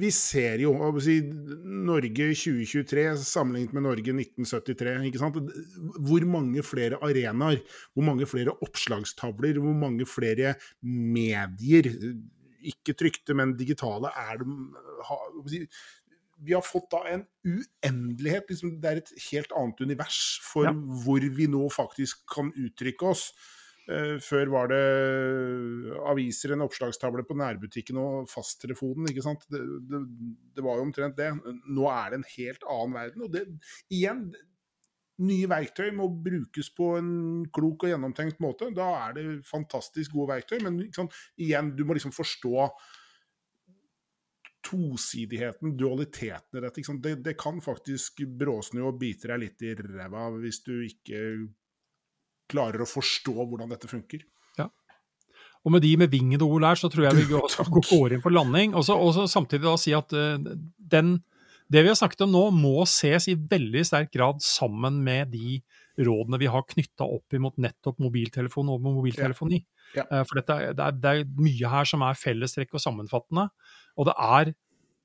Vi 0.00 0.08
ser 0.10 0.58
jo 0.58 0.72
si, 0.98 1.20
Norge 1.22 2.30
2023 2.34 3.04
sammenlignet 3.22 3.72
med 3.76 3.84
Norge 3.84 4.14
1973. 4.16 5.04
ikke 5.06 5.20
sant? 5.20 5.36
Hvor 6.00 6.24
mange 6.26 6.62
flere 6.66 6.98
arenaer, 6.98 7.60
hvor 7.94 8.02
mange 8.08 8.26
flere 8.26 8.56
oppslagstavler, 8.66 9.60
hvor 9.62 9.76
mange 9.78 10.06
flere 10.10 10.56
medier, 10.82 11.86
ikke 12.62 12.96
trykte, 12.98 13.36
men 13.36 13.56
digitale, 13.58 14.10
er 14.16 14.40
det 14.40 14.48
vi 16.40 16.54
har 16.56 16.64
fått 16.64 16.90
da 16.92 17.02
en 17.10 17.24
uendelighet. 17.44 18.48
Liksom, 18.48 18.76
det 18.80 18.90
er 18.90 19.00
et 19.02 19.14
helt 19.30 19.50
annet 19.56 19.80
univers 19.84 20.20
for 20.44 20.64
Ja. 20.64 20.72
hvor 20.72 21.20
vi 21.20 21.46
nå 21.46 21.66
faktisk 21.72 22.24
kan 22.32 22.52
uttrykke 22.56 23.10
oss. 23.10 23.30
Uh, 23.90 24.20
før 24.22 24.46
var 24.52 24.68
det 24.70 25.96
aviser, 26.06 26.52
en 26.54 26.62
oppslagstavle 26.62 27.24
på 27.26 27.34
nærbutikken 27.34 27.98
og 27.98 28.28
fasttelefonen. 28.30 29.08
ikke 29.10 29.24
sant? 29.24 29.44
Det, 29.50 29.60
det, 29.90 30.00
det 30.54 30.64
var 30.64 30.78
jo 30.78 30.86
omtrent 30.86 31.16
det. 31.18 31.32
Nå 31.66 31.88
er 31.90 32.10
det 32.12 32.20
en 32.20 32.30
helt 32.36 32.68
annen 32.70 32.94
verden. 32.94 33.24
Og 33.26 33.32
det, 33.34 33.44
igjen, 33.90 34.30
nye 35.20 35.48
verktøy 35.50 35.90
må 35.96 36.08
brukes 36.24 36.70
på 36.76 36.94
en 36.98 37.12
klok 37.52 37.86
og 37.86 37.92
gjennomtenkt 37.92 38.40
måte. 38.42 38.70
Da 38.76 38.88
er 39.06 39.16
det 39.18 39.26
fantastisk 39.48 40.16
gode 40.16 40.34
verktøy, 40.34 40.58
men 40.64 40.80
sant? 40.96 41.14
igjen, 41.40 41.74
du 41.76 41.84
må 41.86 41.96
liksom 41.96 42.14
forstå 42.14 42.68
tosidigheten, 44.70 45.72
dualiteten 45.78 46.58
i 46.58 46.64
dette. 46.66 46.84
Det, 47.00 47.14
det 47.24 47.36
kan 47.40 47.62
faktisk 47.64 48.22
bråsnu 48.38 48.82
og 48.84 48.98
bite 49.00 49.32
deg 49.32 49.44
litt 49.46 49.64
i 49.64 49.72
ræva 49.78 50.28
hvis 50.36 50.60
du 50.66 50.74
ikke 50.84 51.22
klarer 52.50 52.82
å 52.82 52.90
forstå 52.90 53.34
hvordan 53.40 53.72
dette 53.72 53.88
funker. 53.90 54.26
Og 55.60 55.74
med 55.74 55.82
de 55.84 55.90
med 56.00 56.08
vingede 56.12 56.46
ord 56.46 56.62
der, 56.64 56.78
så 56.80 56.88
tror 56.88 57.08
jeg 57.08 57.18
vi 57.18 57.26
går, 57.34 57.56
går 57.90 58.16
inn 58.16 58.24
for 58.24 58.32
landing. 58.32 58.74
Og 58.78 58.86
så 58.86 59.26
samtidig 59.28 59.66
da 59.66 59.76
si 59.80 59.92
at 59.96 60.14
uh, 60.16 60.38
den, 60.92 61.18
det 61.70 61.84
vi 61.84 61.90
har 61.90 61.98
snakket 61.98 62.24
om 62.26 62.32
nå, 62.34 62.44
må 62.54 62.86
ses 62.88 63.28
i 63.30 63.36
veldig 63.38 63.84
sterk 63.86 64.10
grad 64.14 64.42
sammen 64.42 64.98
med 65.06 65.30
de 65.34 65.60
rådene 66.00 66.40
vi 66.40 66.48
har 66.50 66.64
knytta 66.66 67.06
opp 67.06 67.36
imot 67.36 67.60
nettopp 67.60 68.00
mobiltelefon 68.02 68.72
og 68.72 68.82
mobiltelefoni. 68.82 69.60
Ja. 69.94 70.04
Ja. 70.10 70.24
For 70.26 70.38
dette, 70.40 70.56
det, 70.74 70.82
er, 70.86 70.98
det 70.98 71.12
er 71.12 71.30
mye 71.38 71.70
her 71.70 71.86
som 71.88 72.02
er 72.06 72.18
fellestrekk 72.18 72.74
og 72.74 72.82
sammenfattende. 72.82 73.48
Og 73.98 74.08
det 74.08 74.16
er 74.16 74.52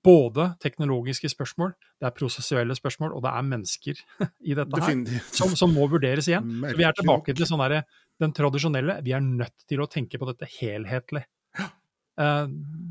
både 0.06 0.52
teknologiske 0.62 1.32
spørsmål, 1.34 1.72
det 2.02 2.06
er 2.06 2.14
prosessuelle 2.14 2.76
spørsmål, 2.78 3.16
og 3.18 3.24
det 3.26 3.32
er 3.34 3.48
mennesker 3.50 4.02
i 4.50 4.58
dette 4.58 4.82
her 4.84 5.24
som, 5.34 5.56
som 5.58 5.74
må 5.74 5.88
vurderes 5.90 6.30
igjen. 6.30 6.60
Så 6.62 6.76
vi 6.78 6.86
er 6.86 6.98
tilbake 6.98 7.34
til 7.34 7.50
sånn 7.50 7.64
der, 7.66 7.80
den 8.22 8.36
tradisjonelle. 8.36 9.00
Vi 9.06 9.16
er 9.18 9.26
nødt 9.26 9.66
til 9.70 9.82
å 9.82 9.90
tenke 9.90 10.22
på 10.22 10.30
dette 10.30 10.50
helhetlig. 10.60 11.26
Eh, 11.58 12.46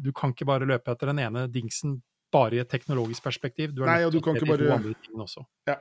du 0.05 0.11
kan 0.13 0.35
ikke 0.35 0.49
bare 0.49 0.67
løpe 0.69 0.93
etter 0.93 1.13
den 1.13 1.23
ene 1.23 1.47
dingsen 1.53 2.01
bare 2.35 2.59
i 2.59 2.63
et 2.63 2.71
teknologisk 2.71 3.23
perspektiv. 3.25 3.73
Du 3.77 3.83
er 3.85 3.91
Nei, 3.93 4.01
og 4.09 4.13
du 4.15 4.21
kan 4.25 4.35
ikke 4.39 4.51
bare- 4.51 4.77
andre 4.79 4.95
tingene 5.05 5.25
også. 5.27 5.45
Ja. 5.71 5.79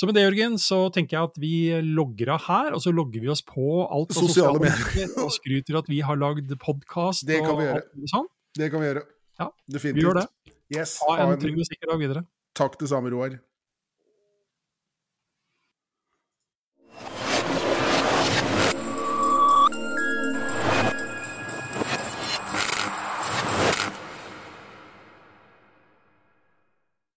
Så 0.00 0.06
med 0.08 0.14
det, 0.16 0.22
Jørgen, 0.24 0.54
så 0.62 0.78
tenker 0.94 1.18
jeg 1.18 1.28
at 1.28 1.38
vi 1.42 1.52
logger 1.84 2.30
av 2.36 2.40
her, 2.46 2.72
og 2.76 2.80
så 2.80 2.92
logger 2.94 3.20
vi 3.20 3.28
oss 3.28 3.42
på 3.44 3.64
alt 3.90 4.08
på 4.08 4.22
Sosiale 4.22 4.60
medier 4.62 5.10
og 5.20 5.32
skryter 5.34 5.76
at 5.82 5.90
vi 5.90 5.98
har 6.06 6.16
lagd 6.16 6.48
podkast 6.62 7.28
og 7.28 7.50
alt 7.60 7.90
mulig 7.96 8.08
sånn. 8.14 8.28
Det 8.56 8.70
kan 8.72 8.80
vi 8.80 8.86
gjøre. 8.88 9.02
Ja, 9.40 9.48
Definitivt. 9.68 9.94
Vi 9.98 10.06
gjør 10.06 10.20
det. 10.22 10.26
Yes, 10.70 10.98
Ha 11.02 11.16
en 11.26 11.38
trygg 11.42 11.58
og 11.58 11.66
sikker 11.66 11.90
dag 11.92 11.98
videre. 12.00 12.24
Takk 12.54 12.78
det 12.78 12.88
samme, 12.88 13.10
Roar. 13.12 13.38